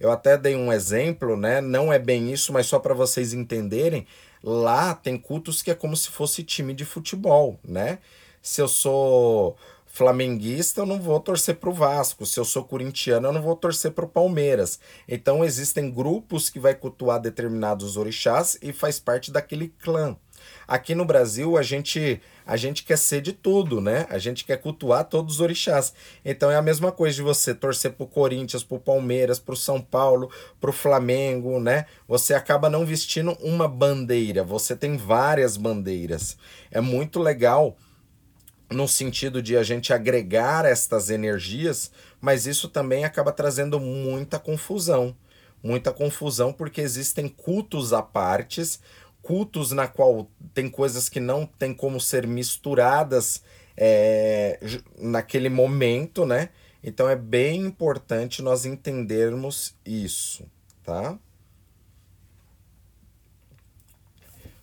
[0.00, 1.60] Eu até dei um exemplo, né?
[1.60, 4.06] Não é bem isso, mas só para vocês entenderem.
[4.42, 7.98] Lá tem cultos que é como se fosse time de futebol, né?
[8.40, 9.54] Se eu sou
[9.96, 12.26] flamenguista, eu não vou torcer para o Vasco.
[12.26, 14.78] Se eu sou corintiano, eu não vou torcer para o Palmeiras.
[15.08, 20.14] Então existem grupos que vai cultuar determinados orixás e faz parte daquele clã.
[20.68, 24.06] Aqui no Brasil, a gente a gente quer ser de tudo, né?
[24.10, 25.94] A gente quer cultuar todos os orixás.
[26.22, 30.30] Então é a mesma coisa de você torcer pro Corinthians, pro Palmeiras, pro São Paulo,
[30.60, 31.86] pro Flamengo, né?
[32.06, 36.36] Você acaba não vestindo uma bandeira, você tem várias bandeiras.
[36.70, 37.76] É muito legal
[38.70, 41.90] no sentido de a gente agregar estas energias,
[42.20, 45.16] mas isso também acaba trazendo muita confusão.
[45.62, 48.80] Muita confusão porque existem cultos à partes,
[49.22, 53.42] cultos na qual tem coisas que não tem como ser misturadas
[53.76, 54.60] é,
[54.98, 56.50] naquele momento, né?
[56.82, 60.44] Então é bem importante nós entendermos isso,
[60.84, 61.18] tá?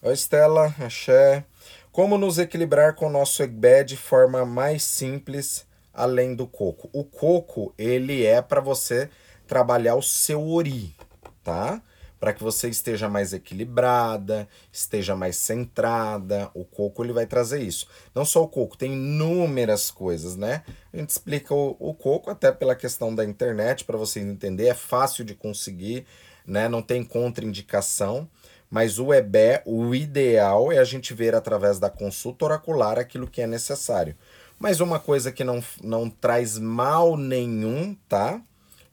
[0.02, 1.46] Oi, Estela, axé.
[1.94, 5.64] Como nos equilibrar com o nosso Egbé de forma mais simples,
[5.94, 6.90] além do coco?
[6.92, 9.12] O coco, ele é para você
[9.46, 10.96] trabalhar o seu ori,
[11.44, 11.84] tá?
[12.20, 16.50] para que você esteja mais equilibrada, esteja mais centrada.
[16.56, 17.86] O coco ele vai trazer isso.
[18.16, 20.64] Não só o coco, tem inúmeras coisas, né?
[20.92, 24.74] A gente explica o, o coco até pela questão da internet para vocês entenderem, é
[24.74, 26.08] fácil de conseguir,
[26.48, 26.68] né?
[26.68, 28.28] Não tem contraindicação.
[28.74, 33.40] Mas o EBE, o ideal é a gente ver através da consulta oracular aquilo que
[33.40, 34.16] é necessário.
[34.58, 38.42] Mas uma coisa que não, não traz mal nenhum, tá?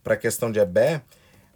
[0.05, 1.01] Para a questão de EBE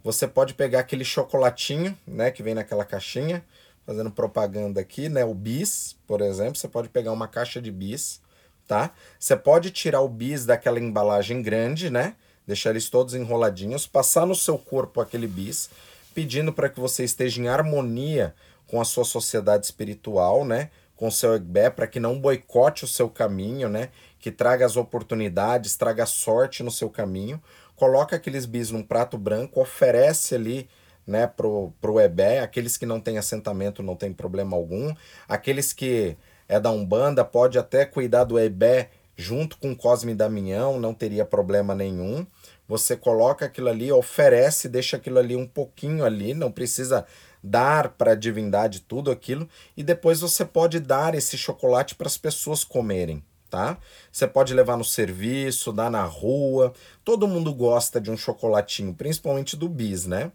[0.03, 3.45] você pode pegar aquele chocolatinho, né, que vem naquela caixinha,
[3.85, 8.21] fazendo propaganda aqui, né, o bis, por exemplo, você pode pegar uma caixa de bis,
[8.67, 8.91] tá?
[9.19, 12.15] Você pode tirar o bis daquela embalagem grande, né?
[12.47, 15.69] Deixar eles todos enroladinhos, passar no seu corpo aquele bis,
[16.15, 18.33] pedindo para que você esteja em harmonia
[18.65, 20.71] com a sua sociedade espiritual, né?
[20.95, 23.89] Com o seu Egbé, para que não boicote o seu caminho, né?
[24.17, 27.39] Que traga as oportunidades, traga sorte no seu caminho
[27.75, 30.67] coloca aqueles bis num prato branco, oferece ali
[31.05, 34.93] né, pro, pro EBE, aqueles que não têm assentamento não tem problema algum,
[35.27, 40.79] aqueles que é da Umbanda pode até cuidar do EBE junto com Cosme e Damião,
[40.79, 42.25] não teria problema nenhum.
[42.67, 47.05] Você coloca aquilo ali, oferece, deixa aquilo ali um pouquinho ali, não precisa
[47.43, 49.47] dar para a divindade tudo aquilo,
[49.77, 53.23] e depois você pode dar esse chocolate para as pessoas comerem
[53.55, 53.77] tá?
[54.11, 56.73] Você pode levar no serviço, dar na rua.
[57.05, 60.31] Todo mundo gosta de um chocolatinho, principalmente do bis, né?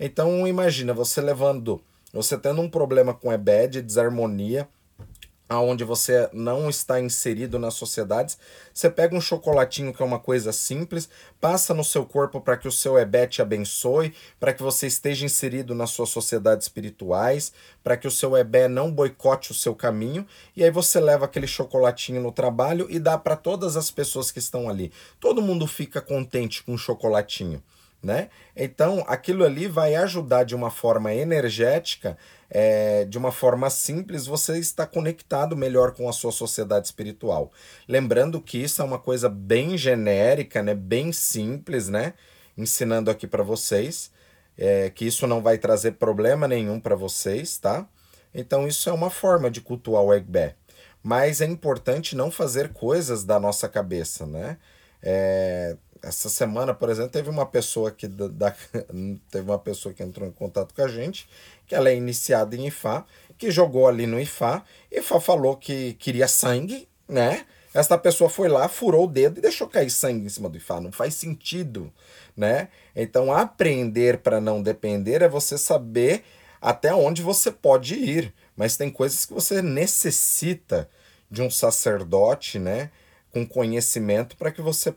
[0.00, 4.66] Então imagina você levando, você tendo um problema com EBED, desarmonia,
[5.52, 8.38] aonde você não está inserido nas sociedades,
[8.72, 11.08] você pega um chocolatinho que é uma coisa simples,
[11.40, 15.26] passa no seu corpo para que o seu Ebé te abençoe, para que você esteja
[15.26, 20.26] inserido nas suas sociedades espirituais, para que o seu Ebé não boicote o seu caminho,
[20.56, 24.38] e aí você leva aquele chocolatinho no trabalho e dá para todas as pessoas que
[24.38, 24.90] estão ali.
[25.20, 27.62] Todo mundo fica contente com o chocolatinho.
[28.02, 28.30] Né?
[28.56, 32.18] Então, aquilo ali vai ajudar de uma forma energética
[32.54, 37.50] é, de uma forma simples, você está conectado melhor com a sua sociedade espiritual.
[37.88, 40.74] Lembrando que isso é uma coisa bem genérica, né?
[40.74, 42.12] bem simples, né?
[42.56, 44.12] Ensinando aqui para vocês,
[44.58, 47.88] é, que isso não vai trazer problema nenhum para vocês, tá?
[48.34, 50.54] Então, isso é uma forma de cultuar o Egbé.
[51.02, 54.58] Mas é importante não fazer coisas da nossa cabeça, né?
[55.02, 58.50] É, essa semana, por exemplo, teve uma pessoa que da, da,
[59.30, 61.28] teve uma pessoa que entrou em contato com a gente
[61.72, 63.02] que ela é iniciada em Ifá,
[63.38, 67.46] que jogou ali no Ifá, Ifá falou que queria sangue, né?
[67.72, 70.82] Esta pessoa foi lá, furou o dedo e deixou cair sangue em cima do Ifá.
[70.82, 71.90] Não faz sentido,
[72.36, 72.68] né?
[72.94, 76.24] Então, aprender para não depender é você saber
[76.60, 78.34] até onde você pode ir.
[78.54, 80.90] Mas tem coisas que você necessita
[81.30, 82.90] de um sacerdote, né?
[83.30, 84.92] Com conhecimento para que você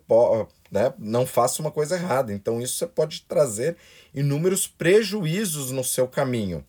[0.76, 2.34] né, não faça uma coisa errada.
[2.34, 3.78] Então, isso pode trazer
[4.14, 6.66] inúmeros prejuízos no seu caminho.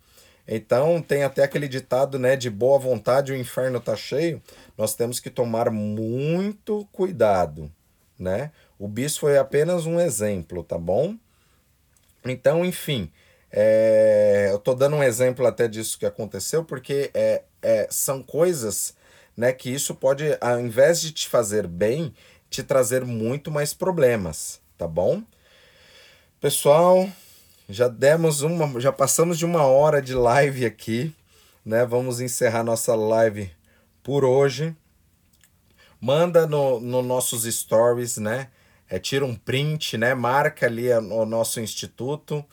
[0.46, 4.40] Então, tem até aquele ditado, né, de boa vontade o inferno está cheio.
[4.78, 7.68] Nós temos que tomar muito cuidado,
[8.16, 8.52] né?
[8.78, 11.16] O bis foi apenas um exemplo, tá bom?
[12.24, 13.10] Então, enfim,
[13.50, 18.94] é, eu tô dando um exemplo até disso que aconteceu, porque é, é, são coisas
[19.36, 22.14] né, que isso pode, ao invés de te fazer bem,
[22.50, 25.22] te trazer muito mais problemas, tá bom?
[26.40, 27.08] Pessoal,
[27.68, 31.14] já demos uma, já passamos de uma hora de live aqui,
[31.64, 31.84] né?
[31.84, 33.50] Vamos encerrar nossa live
[34.02, 34.74] por hoje.
[36.00, 38.48] Manda no, no nossos stories, né?
[38.88, 40.14] é, tira um print, né?
[40.14, 42.44] Marca ali o nosso instituto,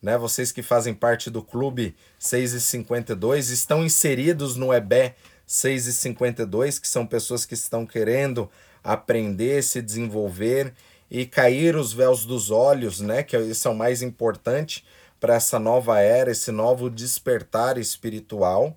[0.00, 0.16] né?
[0.16, 5.14] Vocês que fazem parte do clube 6 e 52 estão inseridos no EBE
[5.46, 8.48] 6 e 52, que são pessoas que estão querendo
[8.82, 10.72] aprender, se desenvolver
[11.10, 13.22] e cair os véus dos olhos, né?
[13.22, 14.84] Que isso é o mais importante
[15.18, 18.76] para essa nova era, esse novo despertar espiritual,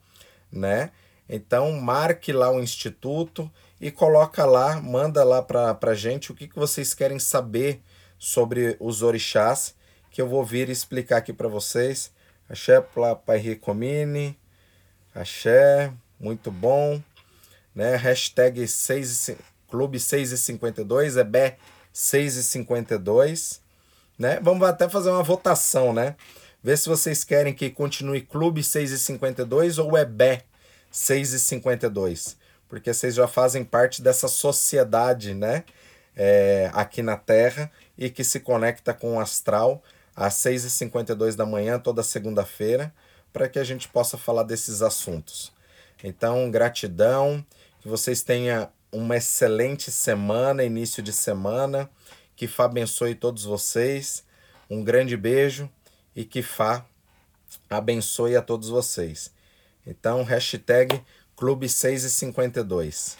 [0.51, 0.91] né?
[1.29, 3.49] Então marque lá o instituto
[3.79, 7.81] e coloca lá, manda lá para a gente o que, que vocês querem saber
[8.19, 9.75] sobre os orixás,
[10.11, 12.11] que eu vou vir explicar aqui para vocês.
[12.49, 12.81] Axé
[13.25, 14.37] Pai Ricomini,
[15.15, 17.01] axé, muito bom,
[17.73, 17.95] né?
[17.95, 19.31] Hashtag 6,
[19.73, 21.55] Clube 652, é B
[21.91, 23.59] 652,
[24.19, 24.39] né?
[24.39, 26.15] Vamos até fazer uma votação, né?
[26.61, 30.43] Ver se vocês querem que continue Clube 652 ou é B
[30.91, 32.37] 652
[32.69, 35.63] porque vocês já fazem parte dessa sociedade, né?
[36.15, 39.83] É, aqui na Terra e que se conecta com o astral
[40.15, 42.93] às 6h52 da manhã, toda segunda-feira,
[43.31, 45.51] para que a gente possa falar desses assuntos.
[46.03, 47.43] Então, gratidão,
[47.79, 51.89] que vocês tenham uma excelente semana, início de semana,
[52.35, 54.23] que Fá abençoe todos vocês,
[54.69, 55.67] um grande beijo
[56.15, 56.85] e que Fá
[57.67, 59.31] abençoe a todos vocês.
[59.85, 61.01] Então, hashtag
[61.35, 63.17] Clube 6 e 52.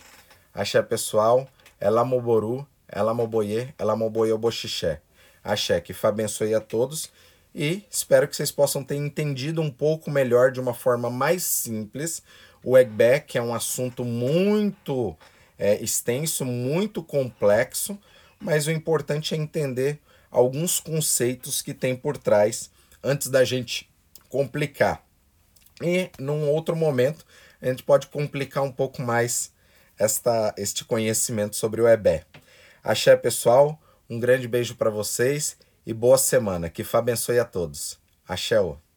[0.53, 1.49] Axé pessoal,
[1.79, 5.01] Ela Moboru, Ela Moboye, Ela Moboye Boxixé.
[5.43, 7.11] Axé, que Fá abençoe a todos
[7.53, 12.21] e espero que vocês possam ter entendido um pouco melhor de uma forma mais simples
[12.63, 15.17] o Eggback, que é um assunto muito
[15.63, 17.97] é, extenso, muito complexo,
[18.37, 19.97] mas o importante é entender
[20.29, 22.69] alguns conceitos que tem por trás
[23.01, 23.89] antes da gente
[24.27, 25.01] complicar.
[25.81, 27.25] E num outro momento
[27.61, 29.53] a gente pode complicar um pouco mais
[29.97, 32.25] esta, este conhecimento sobre o EBE.
[32.83, 35.55] Axé, pessoal, um grande beijo para vocês
[35.85, 36.69] e boa semana.
[36.69, 37.97] Que Fá abençoe a todos.
[38.27, 38.57] Axé.
[38.57, 38.92] -o.